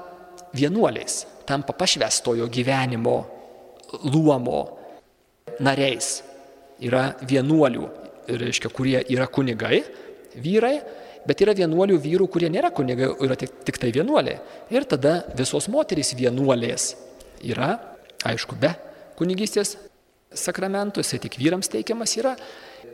vienuoliais, 0.58 1.26
tampa 1.46 1.76
pašvestojo 1.78 2.48
gyvenimo 2.52 3.18
luomo 4.04 4.81
nariais. 5.64 6.22
Yra 6.82 7.12
vienuolių, 7.22 7.88
reiškia, 8.42 8.72
kurie 8.74 8.98
yra 9.14 9.28
kunigai, 9.30 9.84
vyrai, 10.42 10.80
bet 11.28 11.44
yra 11.46 11.54
vienuolių 11.58 12.00
vyrų, 12.02 12.28
kurie 12.34 12.50
nėra 12.50 12.72
kunigai, 12.74 13.12
yra 13.22 13.38
tik, 13.38 13.54
tik 13.68 13.78
tai 13.82 13.92
vienuoliai. 13.94 14.40
Ir 14.74 14.88
tada 14.90 15.20
visos 15.38 15.70
moterys 15.72 16.16
vienuolės 16.18 16.96
yra, 17.46 17.76
aišku, 18.26 18.58
be 18.62 18.74
kunigystės 19.20 19.76
sakramentų, 20.34 21.04
jisai 21.04 21.20
tik 21.22 21.38
vyrams 21.38 21.70
teikiamas 21.72 22.16
yra, 22.18 22.34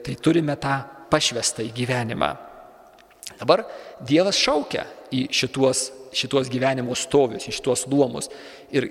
tai 0.03 0.17
turime 0.19 0.58
tą 0.60 0.82
pašvestą 1.12 1.63
į 1.63 1.71
gyvenimą. 1.77 2.34
Dabar 3.38 3.65
Dievas 4.08 4.39
šaukia 4.39 4.86
į 5.13 5.27
šituos, 5.36 5.88
šituos 6.15 6.49
gyvenimo 6.51 6.95
stovius, 6.97 7.47
į 7.47 7.56
šituos 7.58 7.86
luomus. 7.91 8.32
Ir 8.73 8.89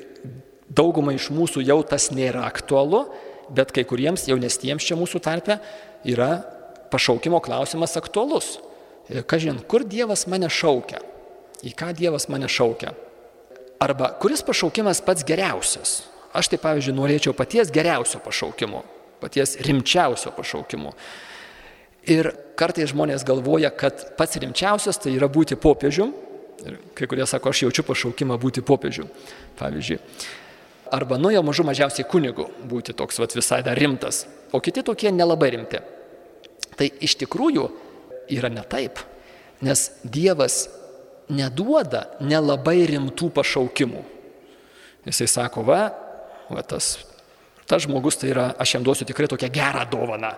daugumai 0.69 1.17
iš 1.17 1.31
mūsų 1.35 1.65
jau 1.67 1.81
tas 1.89 2.11
nėra 2.15 2.45
aktualu, 2.47 3.07
bet 3.55 3.73
kai 3.75 3.85
kuriems 3.89 4.27
jaunesniems 4.31 4.87
čia 4.87 4.99
mūsų 4.99 5.21
tarpe 5.25 5.59
yra 6.07 6.31
pašaukimo 6.91 7.41
klausimas 7.45 7.97
aktualus. 7.99 8.57
Kažin, 9.31 9.61
kur 9.69 9.85
Dievas 9.87 10.27
mane 10.31 10.51
šaukia? 10.51 11.01
Į 11.67 11.73
ką 11.79 11.93
Dievas 11.97 12.27
mane 12.33 12.49
šaukia? 12.51 12.93
Arba 13.83 14.11
kuris 14.21 14.43
pašaukimas 14.47 15.03
pats 15.05 15.25
geriausias? 15.27 16.01
Aš 16.37 16.51
tai, 16.53 16.59
pavyzdžiui, 16.61 16.97
norėčiau 16.97 17.33
paties 17.37 17.71
geriausio 17.73 18.21
pašaukimo, 18.25 18.83
paties 19.23 19.57
rimčiausio 19.65 20.33
pašaukimo. 20.37 20.93
Ir 22.13 22.31
kartais 22.59 22.93
žmonės 22.93 23.25
galvoja, 23.27 23.71
kad 23.75 24.13
pats 24.19 24.39
rimčiausias 24.43 25.01
tai 25.03 25.15
yra 25.17 25.31
būti 25.33 25.57
popiežium. 25.59 26.13
Ir 26.67 26.79
kai 26.97 27.09
kurie 27.09 27.25
sako, 27.29 27.53
aš 27.53 27.67
jaučiu 27.67 27.85
pašaukimą 27.87 28.37
būti 28.43 28.65
popiežium, 28.65 29.09
pavyzdžiui. 29.59 30.01
Arba 30.95 31.19
nu 31.19 31.33
jau 31.35 31.43
mažų 31.47 31.67
mažiausiai 31.67 32.07
kunigu 32.09 32.47
būti 32.69 32.95
toks 32.97 33.19
vat, 33.19 33.35
visai 33.35 33.63
dar 33.67 33.79
rimtas, 33.79 34.25
o 34.55 34.61
kiti 34.63 34.85
tokie 34.87 35.11
nelabai 35.11 35.51
rimti. 35.57 35.81
Tai 36.77 36.89
iš 37.03 37.17
tikrųjų 37.23 37.65
yra 38.37 38.51
ne 38.53 38.63
taip, 38.69 39.01
nes 39.65 39.89
Dievas 40.05 40.67
neduoda 41.33 42.05
nelabai 42.23 42.85
rimtų 42.91 43.33
pašaukimų. 43.35 44.05
Jisai 45.07 45.29
sako, 45.31 45.65
va, 45.67 45.81
va 46.51 46.63
tas, 46.67 46.97
tas 47.67 47.85
žmogus 47.87 48.19
tai 48.21 48.31
yra, 48.35 48.51
aš 48.59 48.77
jam 48.77 48.87
duosiu 48.87 49.07
tikrai 49.09 49.29
tokią 49.31 49.51
gerą 49.55 49.85
dovaną. 49.91 50.33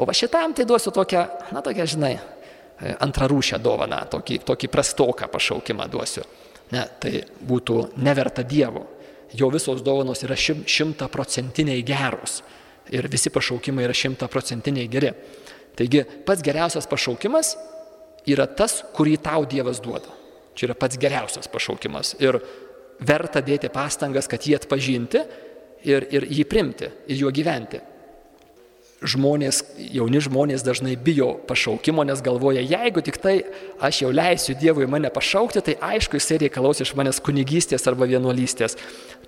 O 0.00 0.08
va 0.08 0.14
šitam 0.16 0.54
tai 0.56 0.64
duosiu 0.68 0.92
tokią, 0.92 1.24
na 1.52 1.60
tokią, 1.64 1.86
žinai, 1.94 2.14
antrarūšę 3.04 3.60
dovaną, 3.62 4.00
tokį, 4.12 4.40
tokį 4.48 4.70
prastoką 4.72 5.28
pašaukimą 5.32 5.88
duosiu. 5.92 6.24
Ne, 6.72 6.86
tai 7.00 7.20
būtų 7.44 7.78
neverta 8.00 8.44
Dievo. 8.48 8.86
Jo 9.38 9.48
visos 9.52 9.82
dovanos 9.84 10.22
yra 10.26 10.36
šimtaprocentiniai 10.36 11.82
geros 11.86 12.42
ir 12.92 13.08
visi 13.08 13.30
pašaukimai 13.32 13.86
yra 13.86 13.94
šimtaprocentiniai 13.96 14.88
geri. 14.90 15.12
Taigi 15.78 16.02
pats 16.26 16.42
geriausias 16.44 16.88
pašaukimas 16.90 17.54
yra 18.28 18.46
tas, 18.46 18.82
kurį 18.94 19.16
tau 19.24 19.46
Dievas 19.48 19.80
duoda. 19.82 20.12
Čia 20.54 20.68
yra 20.68 20.76
pats 20.78 20.98
geriausias 21.00 21.48
pašaukimas. 21.48 22.16
Ir 22.20 22.38
verta 23.00 23.40
dėti 23.44 23.70
pastangas, 23.72 24.28
kad 24.28 24.44
jį 24.44 24.58
atpažinti 24.58 25.22
ir, 25.88 26.06
ir 26.12 26.28
jį 26.28 26.44
primti 26.48 26.90
ir 27.08 27.24
juo 27.24 27.32
gyventi. 27.34 27.80
Žmonės, 29.02 29.64
jauni 29.90 30.20
žmonės 30.22 30.62
dažnai 30.62 30.92
bijo 30.94 31.32
pašaukimo, 31.48 32.04
nes 32.06 32.20
galvoja, 32.22 32.62
jeigu 32.62 33.02
tik 33.02 33.18
tai 33.18 33.34
aš 33.82 34.04
jau 34.04 34.10
leisiu 34.14 34.54
Dievui 34.54 34.86
mane 34.86 35.10
pašaukti, 35.10 35.62
tai 35.66 35.74
aišku, 35.82 36.20
jisai 36.20 36.38
reikalaus 36.44 36.84
iš 36.84 36.94
manęs 36.98 37.18
kunigystės 37.24 37.88
arba 37.90 38.06
vienuolystės. 38.06 38.78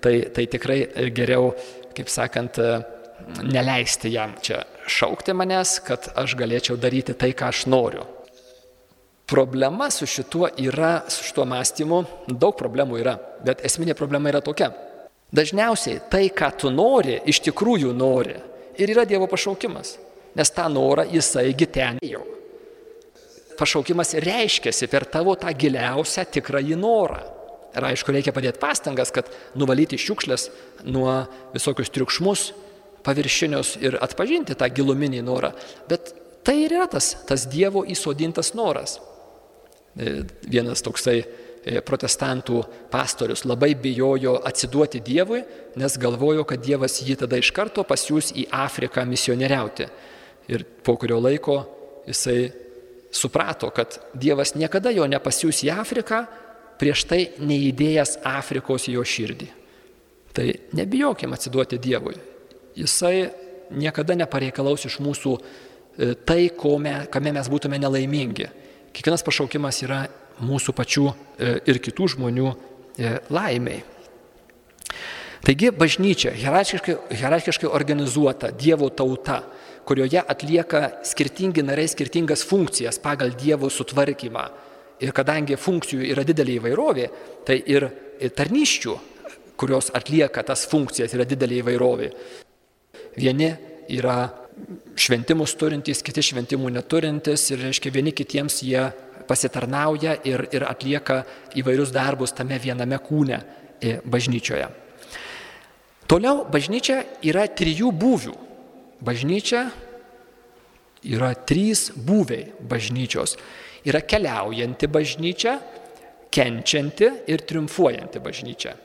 Tai, 0.05 0.15
tai 0.37 0.47
tikrai 0.53 0.79
geriau, 1.17 1.51
kaip 1.97 2.13
sakant, 2.13 2.61
neleisti 3.43 4.13
jam 4.15 4.37
čia 4.43 4.63
šaukti 4.87 5.35
manęs, 5.35 5.79
kad 5.85 6.11
aš 6.15 6.37
galėčiau 6.39 6.79
daryti 6.81 7.17
tai, 7.19 7.33
ką 7.35 7.51
aš 7.51 7.67
noriu. 7.71 8.07
Problema 9.27 9.89
su 9.91 10.07
šituo 10.07 10.51
yra, 10.61 10.99
su 11.09 11.25
šituo 11.25 11.47
mąstymu, 11.49 12.03
daug 12.29 12.55
problemų 12.59 12.99
yra, 13.01 13.17
bet 13.45 13.65
esminė 13.65 13.97
problema 13.97 14.31
yra 14.31 14.45
tokia. 14.45 14.71
Dažniausiai 15.35 16.03
tai, 16.13 16.29
ką 16.31 16.51
tu 16.61 16.71
nori, 16.71 17.17
iš 17.27 17.41
tikrųjų 17.49 17.95
nori 17.97 18.37
ir 18.79 18.95
yra 18.95 19.05
Dievo 19.09 19.29
pašaukimas, 19.31 19.97
nes 20.35 20.51
tą 20.55 20.69
norą 20.73 21.07
jisaigi 21.13 21.69
ten 21.71 22.01
jau. 22.05 22.25
Pašaukimas 23.59 24.17
reiškiasi 24.19 24.89
per 24.91 25.07
tavo 25.07 25.37
tą 25.39 25.53
giliausią 25.55 26.27
tikrąjį 26.35 26.79
norą. 26.81 27.21
Ir 27.75 27.87
aišku, 27.89 28.13
reikia 28.15 28.35
padėti 28.35 28.61
pastangas, 28.63 29.11
kad 29.15 29.31
nuvalyti 29.59 29.99
šiukšlės 29.99 30.49
nuo 30.87 31.25
visokius 31.55 31.91
triukšmus, 31.95 32.45
paviršinius 33.05 33.75
ir 33.83 33.99
atpažinti 34.03 34.57
tą 34.59 34.69
giluminį 34.75 35.23
norą. 35.27 35.51
Bet 35.91 36.15
tai 36.47 36.61
ir 36.65 36.77
yra 36.79 36.87
tas, 36.91 37.15
tas 37.27 37.47
Dievo 37.51 37.83
įsodintas 37.91 38.53
noras. 38.55 39.01
E, 39.95 40.23
vienas 40.47 40.83
toksai 40.87 41.23
protestantų 41.85 42.63
pastorius 42.93 43.45
labai 43.49 43.73
bijojo 43.81 44.37
atsiduoti 44.45 45.01
Dievui, 45.05 45.43
nes 45.81 45.97
galvojo, 46.01 46.45
kad 46.49 46.63
Dievas 46.63 47.01
jį 47.03 47.17
tada 47.23 47.39
iš 47.41 47.51
karto 47.57 47.85
pasiūs 47.89 48.33
į 48.37 48.49
Afriką 48.53 49.05
misionieriauti. 49.09 49.89
Ir 50.53 50.65
po 50.85 50.97
kurio 51.01 51.21
laiko 51.25 51.57
jisai 52.09 52.53
suprato, 53.15 53.71
kad 53.73 53.97
Dievas 54.13 54.55
niekada 54.59 54.93
jo 54.93 55.07
nepasiūs 55.09 55.63
į 55.65 55.73
Afriką, 55.73 56.25
prieš 56.81 57.07
tai 57.09 57.21
neįdėjęs 57.41 58.19
Afrikos 58.29 58.89
jo 58.93 59.05
širdį. 59.05 59.49
Tai 60.35 60.49
nebijokim 60.77 61.33
atsiduoti 61.33 61.79
Dievui. 61.79 62.19
Jisai 62.77 63.31
niekada 63.73 64.19
nepareikalaus 64.19 64.85
iš 64.85 64.99
mūsų 65.01 65.33
e, 65.39 66.13
tai, 66.27 66.51
kame 66.53 67.33
mes 67.33 67.49
būtume 67.49 67.79
nelaimingi 67.81 68.51
Kiekvienas 68.95 69.25
pašaukimas 69.27 69.81
yra 69.83 70.05
mūsų 70.43 70.75
pačių 70.77 71.05
e, 71.11 71.15
ir 71.71 71.81
kitų 71.83 72.09
žmonių 72.17 72.49
e, 72.51 73.17
laimiai. 73.35 73.83
Taigi 75.45 75.69
bažnyčia, 75.77 76.33
hierarchiškai, 76.33 76.95
hierarchiškai 77.21 77.69
organizuota 77.69 78.49
Dievo 78.49 78.89
tauta, 78.89 79.43
kurioje 79.85 80.23
atlieka 80.25 81.03
skirtingi 81.05 81.63
nariai 81.67 81.91
skirtingas 81.93 82.47
funkcijas 82.49 82.99
pagal 83.03 83.35
Dievo 83.37 83.69
sutvarkymą. 83.69 84.47
Ir 85.05 85.13
kadangi 85.13 85.59
funkcijų 85.61 86.07
yra 86.15 86.25
didelė 86.25 86.57
įvairovė, 86.61 87.09
tai 87.45 87.59
ir 87.69 87.91
tarnyščių, 88.39 88.95
kurios 89.61 89.91
atlieka 89.95 90.43
tas 90.47 90.65
funkcijas, 90.71 91.13
yra 91.13 91.27
didelė 91.29 91.61
įvairovė. 91.61 92.09
Vieni 93.19 93.51
yra 93.93 94.31
šventimus 94.97 95.55
turintys, 95.59 96.03
kiti 96.07 96.23
šventimų 96.25 96.73
neturintys 96.79 97.51
ir, 97.53 97.61
reiškia, 97.67 97.93
vieni 97.95 98.15
kitiems 98.17 98.63
jie 98.65 98.87
pasitarnauja 99.29 100.19
ir, 100.29 100.47
ir 100.55 100.67
atlieka 100.69 101.23
įvairius 101.61 101.93
darbus 101.95 102.35
tame 102.37 102.59
viename 102.63 102.99
kūne 103.03 103.39
e, 103.81 103.99
bažnyčioje. 104.05 104.69
Toliau 106.11 106.45
bažnyčia 106.53 107.01
yra 107.25 107.47
trijų 107.49 107.93
būvių. 107.97 108.35
Bažnyčia 109.05 109.65
yra 111.13 111.33
trys 111.49 111.89
būviai 111.97 112.53
bažnyčios. 112.65 113.37
Yra 113.85 114.01
keliaujanti 114.05 114.89
bažnyčia, 114.89 115.57
kenčianti 116.33 117.11
ir 117.31 117.45
triumfuojanti 117.49 118.21
bažnyčia. 118.25 118.77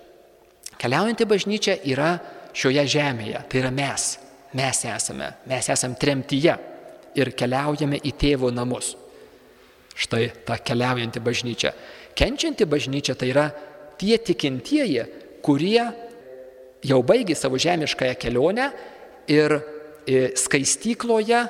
Keliaujanti 0.79 1.27
bažnyčia 1.27 1.77
yra 1.91 2.15
šioje 2.55 2.83
žemėje, 2.95 3.45
tai 3.51 3.63
yra 3.63 3.71
mes 3.75 4.09
mes 4.53 4.85
esame, 4.85 5.33
mes 5.45 5.69
esame 5.69 5.95
tremtyje 5.99 6.55
ir 7.19 7.31
keliaujame 7.37 7.99
į 8.01 8.13
tėvo 8.17 8.49
namus. 8.53 8.95
Štai 9.99 10.29
ta 10.47 10.55
keliaujanti 10.63 11.19
bažnyčia. 11.19 11.73
Kenčianti 12.15 12.67
bažnyčia 12.69 13.17
tai 13.19 13.33
yra 13.33 13.49
tie 13.99 14.15
tikintieji, 14.17 15.03
kurie 15.43 15.83
jau 16.87 16.99
baigė 17.03 17.35
savo 17.35 17.59
žemiškąją 17.59 18.15
kelionę 18.19 18.69
ir 19.27 19.57
e, 19.59 20.31
skaistykloje 20.39 21.41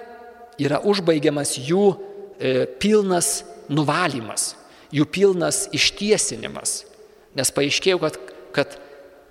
yra 0.59 0.81
užbaigiamas 0.81 1.55
jų 1.61 1.85
e, 1.93 2.65
pilnas 2.81 3.43
nuvalymas, 3.69 4.53
jų 4.93 5.05
pilnas 5.13 5.67
ištiesinimas. 5.75 6.83
Nes 7.37 7.53
paaiškėjo, 7.53 7.99
kad, 8.01 8.17
kad 8.55 8.77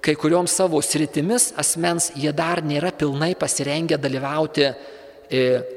kai 0.04 0.14
kuriuom 0.18 0.46
savo 0.50 0.80
sritimis 0.84 1.50
asmens 1.58 2.12
jie 2.16 2.30
dar 2.32 2.62
nėra 2.62 2.92
pilnai 2.94 3.34
pasirengę 3.38 3.98
dalyvauti 4.00 4.68
e, 4.68 4.74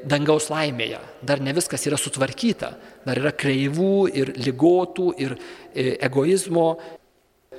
dangaus 0.08 0.48
laimėje. 0.52 1.00
Dar 1.26 1.42
ne 1.42 1.54
viskas 1.56 1.86
yra 1.90 1.98
sutvarkyta. 1.98 2.72
Dar 3.02 3.18
yra 3.18 3.32
kreivų 3.34 3.94
ir 4.14 4.34
lygotų 4.38 5.06
ir 5.22 5.34
e, 5.34 5.96
egoizmo 6.06 6.66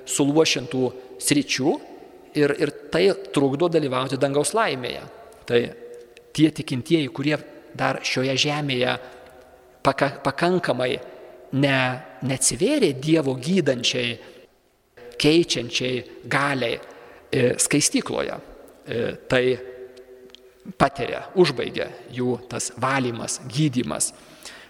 suluošintų 0.08 0.84
sričių 1.24 1.74
ir, 2.40 2.54
ir 2.60 2.72
tai 2.92 3.10
trukdo 3.36 3.70
dalyvauti 3.72 4.20
dangaus 4.20 4.54
laimėje. 4.56 5.04
Tai 5.48 5.60
tie 6.34 6.50
tikintieji, 6.56 7.12
kurie 7.14 7.38
dar 7.76 8.00
šioje 8.06 8.36
žemėje 8.46 8.96
paka, 9.84 10.14
pakankamai 10.24 10.94
ne, 11.60 11.78
neatsivėrė 12.24 12.94
Dievo 13.02 13.36
gydančiai 13.36 14.16
keičiančiai 15.20 16.02
galiai 16.30 16.80
e, 16.80 17.54
skaistykloje. 17.62 18.40
E, 18.84 19.04
tai 19.30 19.44
patiria, 20.80 21.26
užbaigia 21.40 21.90
jų 22.14 22.38
tas 22.52 22.72
valymas, 22.80 23.40
gydimas. 23.52 24.12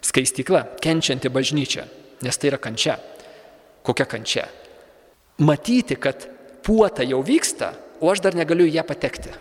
Skaistykla, 0.04 0.66
kenčianti 0.84 1.32
bažnyčia, 1.32 1.86
nes 2.24 2.40
tai 2.40 2.52
yra 2.52 2.60
kančia. 2.62 2.98
Kokia 3.84 4.08
kančia? 4.10 4.48
Matyti, 5.44 5.96
kad 6.00 6.28
puota 6.64 7.06
jau 7.08 7.22
vyksta, 7.26 7.74
o 8.04 8.12
aš 8.12 8.24
dar 8.24 8.36
negaliu 8.36 8.68
į 8.68 8.78
ją 8.78 8.84
patekti. 8.88 9.32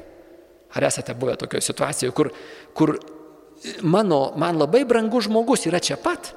Ar 0.73 0.87
esate 0.89 1.15
buvę 1.19 1.35
tokioje 1.41 1.67
situacijoje, 1.67 2.15
kur, 2.17 2.31
kur 2.75 2.95
mano, 3.83 4.33
man 4.39 4.59
labai 4.59 4.85
brangus 4.89 5.27
žmogus 5.29 5.67
yra 5.69 5.83
čia 5.83 5.99
pat, 6.01 6.33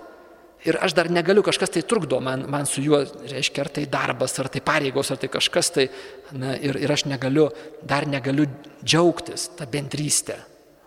ir 0.66 0.78
aš 0.82 0.96
dar 0.98 1.10
negaliu, 1.14 1.44
kažkas 1.46 1.72
tai 1.74 1.86
trukdo 1.88 2.20
man, 2.24 2.46
man 2.50 2.66
su 2.70 2.84
juo, 2.84 3.04
reiškia, 3.30 3.66
ar 3.66 3.72
tai 3.78 3.86
darbas, 3.92 4.34
ar 4.42 4.50
tai 4.52 4.62
pareigos, 4.66 5.12
ar 5.14 5.22
tai 5.22 5.30
kažkas 5.32 5.72
tai, 5.78 5.88
na, 6.34 6.56
ir, 6.58 6.80
ir 6.82 6.92
aš 6.92 7.06
negaliu, 7.10 7.48
dar 7.86 8.08
negaliu 8.10 8.48
džiaugtis 8.84 9.52
tą 9.60 9.70
bendrystę. 9.70 10.40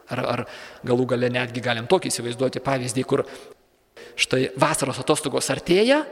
Ar, 0.08 0.24
ar 0.24 0.44
galų 0.88 1.04
gale 1.12 1.28
netgi 1.32 1.60
galim 1.64 1.88
tokį 1.90 2.08
įsivaizduoti 2.12 2.62
pavyzdį, 2.64 3.04
kur 3.08 3.24
štai 4.18 4.48
vasaros 4.58 5.00
atostogos 5.02 5.50
artėja, 5.52 6.02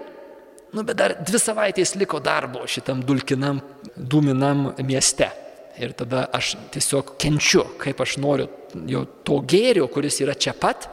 nu 0.76 0.84
bet 0.84 0.99
dar 0.99 1.14
dvi 1.22 1.40
savaitės 1.40 1.94
liko 1.97 2.20
darbo 2.20 2.66
šitam 2.68 3.03
dulkinam, 3.07 3.62
dūminam 3.97 4.72
mieste. 4.84 5.30
Ir 5.76 5.92
tada 5.97 6.24
aš 6.32 6.55
tiesiog 6.72 7.16
kenčiu, 7.20 7.66
kaip 7.80 7.99
aš 8.01 8.16
noriu 8.20 8.49
jau 8.88 9.03
to 9.26 9.42
gėrio, 9.49 9.88
kuris 9.92 10.22
yra 10.24 10.32
čia 10.32 10.55
pat, 10.57 10.88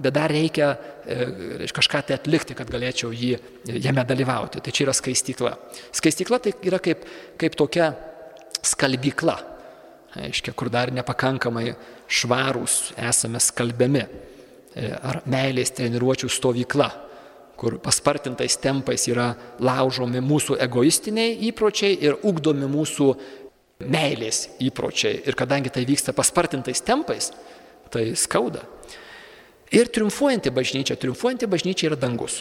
bet 0.00 0.14
dar 0.16 0.32
reikia 0.32 0.70
e, 1.04 1.68
kažką 1.68 2.00
tai 2.08 2.16
atlikti, 2.16 2.56
kad 2.56 2.70
galėčiau 2.72 3.12
jį, 3.12 3.34
jame 3.76 4.04
dalyvauti. 4.08 4.62
Tai 4.64 4.72
čia 4.72 4.86
yra 4.86 4.94
skaistykla. 4.96 5.52
Skaistykla 5.92 6.40
tai 6.46 6.54
yra 6.64 6.80
kaip, 6.82 7.04
kaip 7.40 7.58
tokia 7.60 7.90
skalbykla, 8.64 9.36
aiškia, 10.18 10.54
kur 10.56 10.70
dar 10.72 10.92
nepakankamai 10.92 11.72
švarūs 12.12 12.92
esame 13.00 13.40
skalbiami. 13.40 14.04
E, 14.72 14.88
ar 14.88 15.20
meilės 15.28 15.74
treniruočių 15.76 16.30
stovykla, 16.32 16.88
kur 17.60 17.76
paspartintais 17.84 18.56
tempais 18.60 19.04
yra 19.10 19.34
laužomi 19.60 20.22
mūsų 20.24 20.56
egoistiniai 20.64 21.34
įpročiai 21.50 21.98
ir 22.00 22.16
ugdomi 22.24 22.68
mūsų 22.72 23.08
meilės 23.92 24.46
įpročiai. 24.62 25.20
Ir 25.28 25.36
kadangi 25.36 25.72
tai 25.74 25.84
vyksta 25.88 26.14
paspartintais 26.16 26.80
tempais, 26.86 27.30
tai 27.92 28.12
skauda. 28.16 28.64
Ir 29.72 29.88
triumfuojanti 29.92 30.52
bažnyčia, 30.52 30.96
triumfuojanti 31.00 31.48
bažnyčia 31.48 31.90
yra 31.90 32.00
dangus. 32.00 32.40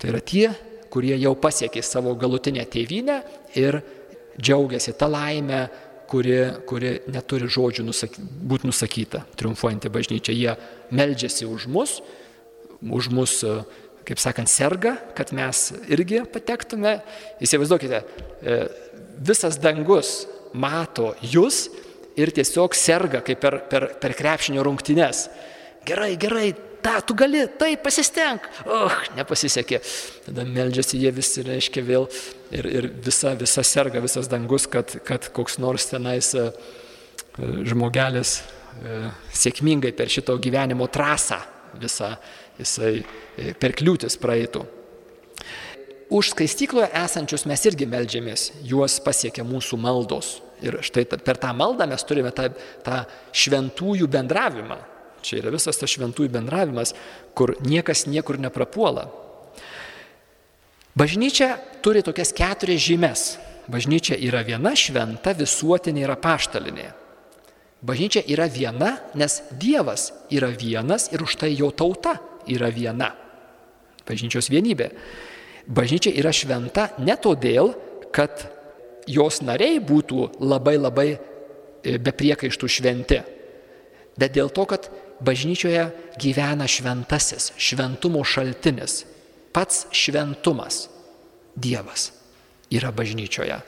Tai 0.00 0.10
yra 0.12 0.20
tie, 0.22 0.48
kurie 0.90 1.14
jau 1.20 1.36
pasiekė 1.38 1.82
savo 1.86 2.16
galutinę 2.18 2.64
tėvynę 2.66 3.20
ir 3.58 3.80
džiaugiasi 4.40 4.94
tą 4.98 5.10
laimę, 5.10 5.64
kuri, 6.10 6.38
kuri 6.68 6.94
neturi 7.10 7.48
žodžių 7.50 7.84
nusaky, 7.86 8.24
būti 8.50 8.68
nusakyta. 8.70 9.22
Triumfuojanti 9.38 9.92
bažnyčia. 9.92 10.34
Jie 10.34 10.56
meldžiasi 10.94 11.48
už 11.48 11.68
mus, 11.70 12.00
už 12.80 13.10
mus, 13.14 13.36
kaip 14.08 14.22
sakant, 14.22 14.50
serga, 14.50 14.96
kad 15.16 15.34
mes 15.36 15.70
irgi 15.92 16.24
patektume. 16.32 16.98
Įsivaizduokite, 17.42 18.02
e, 18.02 18.58
visas 19.20 19.60
dangus 19.62 20.24
mato 20.52 21.14
jūs 21.22 21.68
ir 22.18 22.32
tiesiog 22.34 22.74
serga, 22.74 23.22
kaip 23.24 23.40
per, 23.42 23.60
per, 23.70 23.92
per 24.02 24.16
krepšinio 24.18 24.64
rungtynes 24.66 25.28
gerai, 25.86 26.16
gerai, 26.20 26.50
tą 26.82 26.98
tu 27.06 27.14
gali, 27.14 27.44
tai 27.58 27.74
pasistenk. 27.80 28.46
Oh, 28.66 28.92
nepasisekė. 29.16 29.80
Tada 30.26 30.44
meldžiasi 30.48 31.00
jie 31.00 31.12
visi, 31.14 31.44
reiškia 31.46 31.84
vėl 31.86 32.08
ir, 32.50 32.66
ir 32.66 32.90
visa, 33.04 33.34
visa 33.38 33.64
serga, 33.66 34.02
visas 34.02 34.28
dangus, 34.30 34.66
kad, 34.70 34.96
kad 35.06 35.30
koks 35.34 35.58
nors 35.62 35.88
tenais 35.90 36.32
e, 36.34 36.50
žmogelis 37.70 38.40
e, 38.40 39.00
sėkmingai 39.42 39.94
per 39.96 40.10
šito 40.12 40.36
gyvenimo 40.42 40.88
trasą 40.92 41.40
visą 41.80 42.14
jisai 42.58 43.00
e, 43.00 43.54
per 43.58 43.74
kliūtis 43.78 44.18
praeitų. 44.20 44.64
Už 46.10 46.32
skaistykloje 46.32 46.88
esančius 47.04 47.46
mes 47.46 47.62
irgi 47.70 47.86
melžiamės, 47.86 48.48
juos 48.66 48.98
pasiekia 49.04 49.44
mūsų 49.46 49.78
maldos. 49.78 50.40
Ir 50.60 50.80
štai 50.84 51.06
per 51.06 51.38
tą 51.40 51.52
maldą 51.56 51.86
mes 51.88 52.02
turime 52.04 52.32
tą, 52.34 52.48
tą 52.84 53.04
šventųjų 53.30 54.08
bendravimą. 54.10 54.80
Čia 55.22 55.38
yra 55.38 55.52
visas 55.54 55.78
tas 55.78 55.92
šventųjų 55.92 56.32
bendravimas, 56.32 56.94
kur 57.36 57.54
niekas 57.62 58.06
niekur 58.10 58.40
neprapuola. 58.42 59.06
Bažnyčia 60.96 61.54
turi 61.82 62.02
tokias 62.02 62.32
keturias 62.34 62.82
žymes. 62.82 63.22
Bažnyčia 63.70 64.18
yra 64.18 64.42
viena 64.42 64.74
šventa, 64.74 65.32
visuotinė 65.38 66.02
ir 66.02 66.10
apaštalinė. 66.10 66.88
Bažnyčia 67.86 68.24
yra 68.28 68.48
viena, 68.50 68.96
nes 69.14 69.40
Dievas 69.56 70.10
yra 70.28 70.50
vienas 70.50 71.08
ir 71.14 71.22
už 71.22 71.38
tai 71.40 71.54
jo 71.54 71.70
tauta 71.70 72.18
yra 72.50 72.68
viena. 72.74 73.14
Bažnyčios 74.08 74.50
vienybė. 74.50 74.90
Bažnyčia 75.70 76.10
yra 76.18 76.32
šventa 76.34 76.90
ne 76.98 77.14
todėl, 77.14 77.72
kad 78.10 78.48
jos 79.06 79.40
nariai 79.46 79.78
būtų 79.78 80.42
labai 80.42 80.76
labai 80.80 81.08
e, 81.14 81.18
be 81.98 82.10
priekaištų 82.10 82.68
šventi, 82.68 83.20
bet 84.18 84.34
dėl 84.34 84.50
to, 84.50 84.66
kad 84.66 84.90
bažnyčioje 85.22 85.86
gyvena 86.20 86.66
šventasis, 86.68 87.52
šventumo 87.56 88.24
šaltinis, 88.26 89.04
pats 89.52 89.86
šventumas, 89.92 90.88
Dievas 91.60 92.12
yra 92.70 92.92
bažnyčioje. 92.94 93.58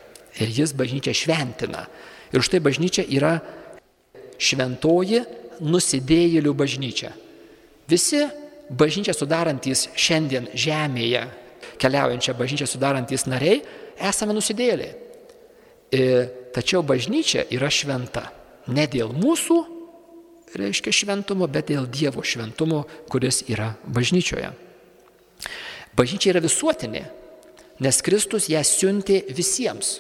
Ir 0.40 0.48
jis 0.48 0.72
bažnyčią 0.72 1.12
šventina. 1.12 1.84
Ir 2.32 2.40
štai 2.40 2.62
bažnyčia 2.62 3.04
yra 3.10 3.40
šventoji 4.40 5.24
nusidėjėlių 5.60 6.54
bažnyčia. 6.56 7.10
Visi 7.90 8.22
bažnyčią 8.70 9.12
sudarantys 9.16 9.88
šiandien 9.98 10.48
žemėje, 10.54 11.26
keliaujančią 11.82 12.36
bažnyčią 12.38 12.70
sudarantys 12.70 13.26
nariai, 13.28 13.60
esame 14.00 14.32
nusidėliai. 14.38 14.94
E, 15.92 16.02
tačiau 16.54 16.80
bažnyčia 16.86 17.44
yra 17.52 17.68
šventa. 17.68 18.30
Ne 18.72 18.86
dėl 18.88 19.12
mūsų 19.12 19.58
reiškia 20.56 20.94
šventumo, 20.94 21.48
bet 21.50 21.68
dėl 21.72 21.84
Dievo 21.90 22.24
šventumo, 22.24 22.86
kuris 23.12 23.42
yra 23.50 23.74
bažnyčioje. 23.84 24.52
Bažnyčia 25.96 26.32
yra 26.32 26.42
visuotinė, 26.44 27.02
nes 27.82 28.02
Kristus 28.04 28.48
ją 28.52 28.62
siuntė 28.64 29.22
visiems. 29.34 29.98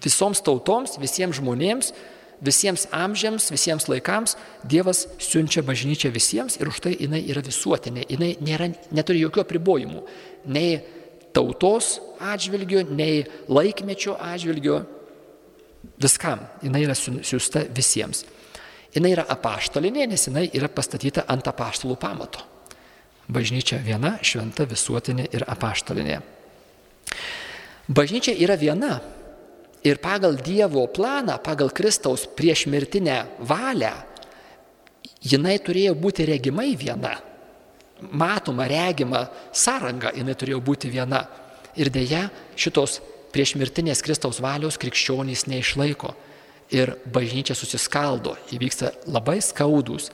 Visoms 0.00 0.40
tautoms, 0.42 0.96
visiems 0.98 1.38
žmonėms, 1.38 1.92
visiems 2.40 2.86
amžiams, 2.96 3.50
visiems 3.52 3.86
laikams 3.90 4.36
Dievas 4.64 5.04
siunčia 5.20 5.62
bažnyčią 5.62 6.10
visiems 6.14 6.56
ir 6.56 6.70
už 6.72 6.80
tai 6.80 6.94
jinai 6.96 7.20
yra 7.28 7.42
visuotinė, 7.44 8.06
jinai 8.08 8.32
nėra, 8.40 8.70
neturi 8.96 9.20
jokių 9.26 9.44
apribojimų, 9.44 10.02
nei 10.48 10.80
tautos 11.36 11.98
atžvilgių, 12.18 12.86
nei 12.90 13.22
laikmečio 13.48 14.16
atžvilgių, 14.18 14.80
viskam, 16.00 16.42
jinai 16.64 16.84
yra 16.88 16.96
siūsta 16.96 17.68
visiems. 17.76 18.24
Jis 18.90 19.04
yra 19.06 19.22
apaštalinė, 19.30 20.08
nes 20.10 20.26
jinai 20.26 20.48
yra 20.56 20.66
pastatyta 20.72 21.28
ant 21.30 21.46
apaštalų 21.46 21.94
pamato. 22.00 22.49
Bažnyčia 23.30 23.78
viena, 23.84 24.16
šventa, 24.26 24.66
visuotinė 24.66 25.28
ir 25.30 25.44
apaštalinė. 25.46 26.18
Bažnyčia 27.90 28.34
yra 28.38 28.56
viena 28.58 28.98
ir 29.86 30.00
pagal 30.02 30.36
Dievo 30.38 30.86
planą, 30.90 31.38
pagal 31.42 31.70
Kristaus 31.74 32.26
priešmirtinę 32.26 33.18
valią, 33.46 33.92
jinai 35.22 35.58
turėjo 35.62 35.94
būti 35.98 36.26
regimai 36.28 36.74
viena. 36.78 37.16
Matoma, 38.00 38.66
regima 38.70 39.26
sąranga 39.52 40.14
jinai 40.16 40.34
turėjo 40.34 40.60
būti 40.64 40.90
viena. 40.90 41.24
Ir 41.76 41.90
dėja 41.92 42.26
šitos 42.58 42.98
priešmirtinės 43.30 44.02
Kristaus 44.02 44.40
valios 44.42 44.78
krikščionys 44.80 45.46
neišlaiko 45.46 46.14
ir 46.74 46.94
bažnyčia 47.10 47.54
susiskaldo, 47.58 48.36
įvyksta 48.54 48.92
labai 49.10 49.38
skaudus, 49.42 50.10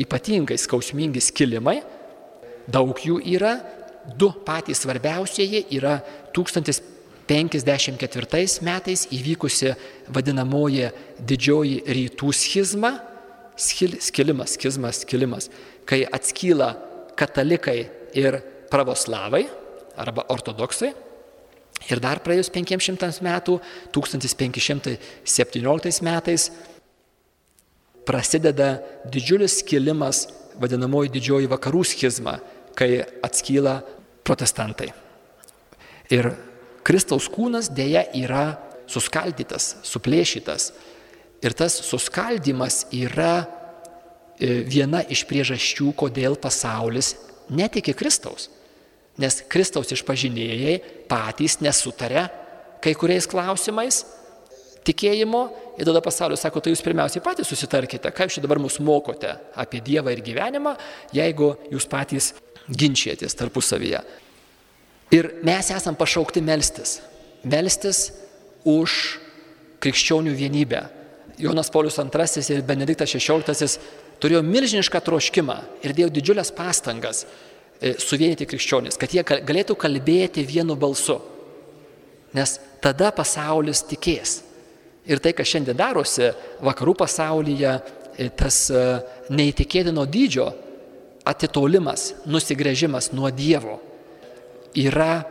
ypatingai 0.00 0.58
skausmingi 0.60 1.20
skilimai, 1.22 1.80
daug 2.70 2.98
jų 2.98 3.20
yra, 3.34 3.60
du 4.18 4.32
patys 4.46 4.78
svarbiausieji 4.82 5.66
yra 5.78 5.94
1054 6.34 8.60
metais 8.66 9.06
įvykusi 9.14 9.74
vadinamoji 10.12 10.90
didžioji 11.18 11.82
rytų 11.86 12.32
schizma, 12.34 12.92
skilimas, 13.56 14.56
schizmas, 14.56 15.00
skilimas, 15.04 15.50
kai 15.86 16.04
atskyla 16.06 16.76
katalikai 17.18 17.90
ir 18.16 18.40
pravoslavai 18.72 19.46
arba 19.96 20.24
ortodoksai. 20.32 20.92
Ir 21.90 21.98
dar 21.98 22.20
praėjus 22.22 22.46
500 22.54 23.22
metų, 23.26 23.56
1517 23.94 26.02
metais, 26.06 26.50
prasideda 28.06 28.78
didžiulis 29.10 29.58
skilimas, 29.62 30.28
vadinamoji 30.60 31.12
didžioji 31.14 31.50
vakarų 31.50 31.82
schizma, 31.86 32.38
kai 32.78 33.02
atskyla 33.24 33.80
protestantai. 34.26 34.90
Ir 36.12 36.32
Kristaus 36.82 37.28
kūnas 37.30 37.70
dėja 37.72 38.04
yra 38.18 38.46
suskaldytas, 38.90 39.76
suplėšytas. 39.86 40.72
Ir 41.42 41.54
tas 41.58 41.74
suskaldimas 41.86 42.84
yra 42.94 43.42
e, 43.42 44.62
viena 44.66 45.02
iš 45.02 45.24
priežasčių, 45.30 45.92
kodėl 45.98 46.36
pasaulis 46.40 47.14
netiki 47.50 47.94
Kristaus. 47.96 48.48
Nes 49.20 49.42
Kristaus 49.50 49.92
išpažinėjai 49.92 50.78
patys 51.10 51.58
nesutarė 51.62 52.28
kai 52.82 52.94
kuriais 52.98 53.28
klausimais 53.30 54.02
tikėjimo 54.86 55.42
ir 55.78 55.88
tada 55.88 56.02
pasaulis 56.04 56.42
sako, 56.42 56.62
tai 56.62 56.72
jūs 56.74 56.82
pirmiausiai 56.84 57.22
patys 57.24 57.50
susitarkite, 57.52 58.10
ką 58.14 58.26
jūs 58.26 58.38
čia 58.38 58.44
dabar 58.44 58.60
mus 58.62 58.78
mokote 58.82 59.34
apie 59.58 59.82
Dievą 59.84 60.14
ir 60.14 60.22
gyvenimą, 60.24 60.74
jeigu 61.14 61.54
jūs 61.72 61.88
patys 61.90 62.32
ginčijatės 62.70 63.36
tarpusavyje. 63.38 64.02
Ir 65.12 65.28
mes 65.44 65.68
esam 65.74 65.96
pašaukti 65.98 66.40
melstis. 66.44 67.00
Melstis 67.44 68.06
už 68.64 69.18
krikščionių 69.82 70.32
vienybę. 70.38 70.86
Jonas 71.42 71.70
Paulius 71.72 71.98
II 71.98 72.54
ir 72.54 72.62
Benediktas 72.62 73.12
XVI 73.12 73.66
turėjo 74.22 74.42
milžinišką 74.46 75.00
troškimą 75.02 75.56
ir 75.82 75.94
dėjo 75.96 76.12
didžiulės 76.14 76.52
pastangas 76.54 77.24
e, 77.24 77.96
suvienyti 77.98 78.46
krikščionis, 78.46 78.98
kad 79.00 79.10
jie 79.10 79.24
galėtų 79.26 79.76
kalbėti 79.76 80.44
vienu 80.46 80.76
balsu. 80.78 81.18
Nes 82.32 82.56
tada 82.80 83.10
pasaulis 83.12 83.82
tikės. 83.90 84.40
Ir 85.10 85.18
tai, 85.18 85.32
kas 85.34 85.50
šiandien 85.50 85.78
darosi 85.78 86.30
vakarų 86.62 86.94
pasaulyje, 87.00 87.72
e, 88.14 88.28
tas 88.38 88.64
e, 88.70 88.82
neįtikėtino 89.34 90.04
dydžio 90.06 90.46
atitolimas, 91.26 92.12
nusigrėžimas 92.26 93.10
nuo 93.14 93.30
Dievo 93.34 93.80
yra 94.78 95.22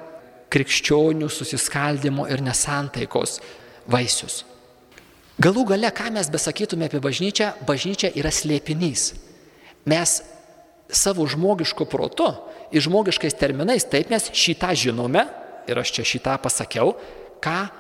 krikščionių 0.51 1.30
susiskaldimo 1.32 2.28
ir 2.32 2.43
nesantaikos 2.43 3.39
vaisius. 3.91 4.41
Galų 5.41 5.63
gale, 5.72 5.89
ką 5.95 6.11
mes 6.13 6.28
besakytume 6.30 6.86
apie 6.86 6.99
bažnyčią, 7.01 7.53
bažnyčia 7.65 8.11
yra 8.19 8.30
slėpinys. 8.34 9.13
Mes 9.89 10.19
savo 10.91 11.26
žmogišku 11.26 11.88
protu 11.89 12.28
ir 12.69 12.84
žmogiškais 12.84 13.39
terminais, 13.39 13.88
taip 13.88 14.11
mes 14.11 14.28
šitą 14.36 14.76
žinome, 14.78 15.24
ir 15.72 15.80
aš 15.80 15.95
čia 15.95 16.05
šitą 16.05 16.36
pasakiau, 16.43 16.93
ką, 17.41 17.72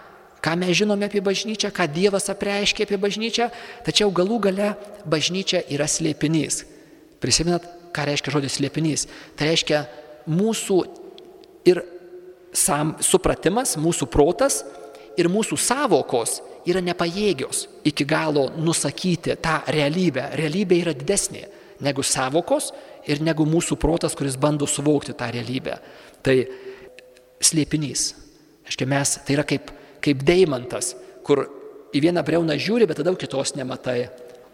ką 0.41 0.55
mes 0.57 0.73
žinome 0.77 1.05
apie 1.05 1.21
bažnyčią, 1.23 1.69
ką 1.73 1.87
Dievas 1.93 2.29
apreiškia 2.33 2.87
apie 2.87 2.97
bažnyčią, 3.01 3.49
tačiau 3.85 4.11
galų 4.13 4.39
gale 4.47 4.73
bažnyčia 5.05 5.63
yra 5.69 5.87
slėpinys. 5.89 6.63
Prisimenat, 7.21 7.67
ką 7.93 8.07
reiškia 8.09 8.33
žodis 8.33 8.57
slėpinys? 8.57 9.07
Tai 9.37 9.51
reiškia 9.51 9.83
mūsų 10.29 10.77
ir 11.69 11.83
sam, 12.53 12.95
supratimas, 13.03 13.77
mūsų 13.79 14.07
protas 14.11 14.63
ir 15.19 15.29
mūsų 15.31 15.57
savokos 15.61 16.39
yra 16.67 16.81
nepajėgios 16.83 17.67
iki 17.87 18.05
galo 18.05 18.49
nusakyti 18.57 19.35
tą 19.41 19.59
realybę. 19.71 20.31
Realybė 20.37 20.81
yra 20.83 20.95
didesnė 20.97 21.45
negu 21.81 22.03
savokos 22.05 22.71
ir 23.09 23.21
negu 23.21 23.45
mūsų 23.49 23.77
protas, 23.81 24.15
kuris 24.17 24.37
bando 24.37 24.67
suvokti 24.69 25.15
tą 25.17 25.29
realybę. 25.33 25.77
Tai 26.21 26.35
slėpinys. 27.41 28.11
Aiškiai, 28.69 28.89
mes 28.89 29.15
tai 29.25 29.35
yra 29.37 29.45
kaip, 29.47 29.71
kaip 30.03 30.23
deimantas, 30.25 30.93
kur 31.25 31.45
į 31.93 32.03
vieną 32.05 32.23
breuną 32.25 32.57
žiūri, 32.59 32.87
bet 32.89 33.01
tada 33.01 33.13
kitos 33.19 33.55
nematai. 33.57 34.09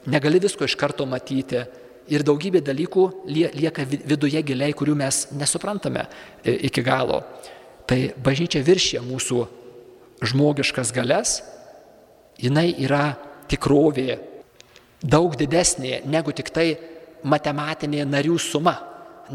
Negali 0.08 0.40
visko 0.44 0.68
iš 0.68 0.78
karto 0.80 1.06
matyti. 1.10 1.66
Ir 2.08 2.24
daugybė 2.24 2.62
dalykų 2.64 3.04
lieka 3.28 3.84
viduje 3.84 4.40
giliai, 4.48 4.72
kurių 4.72 4.94
mes 4.96 5.26
nesuprantame 5.36 6.06
e, 6.08 6.54
iki 6.70 6.80
galo. 6.80 7.20
Tai 7.88 7.98
bažnyčia 8.24 8.62
viršė 8.64 9.02
mūsų 9.04 9.42
žmogiškas 10.24 10.94
galias 10.96 11.42
jinai 12.40 12.70
yra 12.80 13.18
tikrovė 13.52 14.18
daug 15.04 15.36
didesnė 15.38 16.06
negu 16.08 16.32
tik 16.32 16.50
tai 16.54 16.70
matematinė 17.28 18.06
narių 18.08 18.38
suma, 18.40 18.78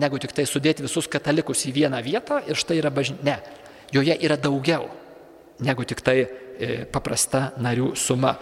negu 0.00 0.16
tik 0.22 0.32
tai 0.32 0.46
sudėti 0.48 0.86
visus 0.86 1.10
katalikus 1.10 1.66
į 1.68 1.74
vieną 1.76 2.00
vietą 2.04 2.40
ir 2.48 2.56
štai 2.56 2.80
yra 2.80 2.90
bažnyčia. 2.94 3.24
Ne, 3.26 3.36
joje 3.92 4.16
yra 4.24 4.40
daugiau 4.40 4.88
negu 5.60 5.84
tik 5.84 6.00
tai 6.04 6.18
e, 6.22 6.28
paprasta 6.90 7.50
narių 7.60 7.92
suma. 7.98 8.36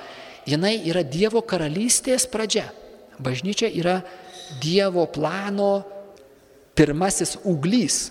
Jinai 0.48 0.78
yra 0.88 1.02
Dievo 1.04 1.42
karalystės 1.42 2.26
pradžia. 2.30 2.68
Bažnyčia 3.20 3.68
yra 3.68 4.00
Dievo 4.62 5.04
plano 5.10 5.82
pirmasis 6.74 7.36
uglys 7.44 8.08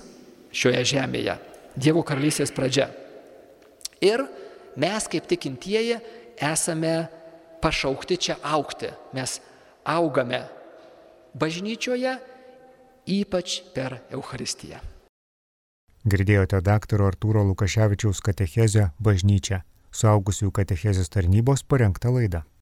šioje 0.54 0.84
žemėje. 0.94 1.38
Dievo 1.80 2.04
karalystės 2.06 2.54
pradžia. 2.54 2.90
Ir 4.04 4.24
mes 4.80 5.08
kaip 5.12 5.28
tikintieji 5.28 6.00
esame 6.40 7.10
pašaukti 7.64 8.18
čia 8.18 8.38
aukti. 8.44 8.92
Mes 9.16 9.40
augame 9.84 10.46
bažnyčioje, 11.34 12.16
ypač 13.10 13.60
per 13.74 14.00
Eucharistiją. 14.14 14.99
Girdėjote 16.10 16.62
daktaro 16.66 17.06
Artūro 17.12 17.44
Lukaševičiaus 17.46 18.24
katechezę 18.26 18.88
bažnyčia, 18.98 19.62
suaugusių 19.94 20.50
katechezės 20.60 21.14
tarnybos 21.14 21.62
parengta 21.62 22.10
laida. 22.16 22.50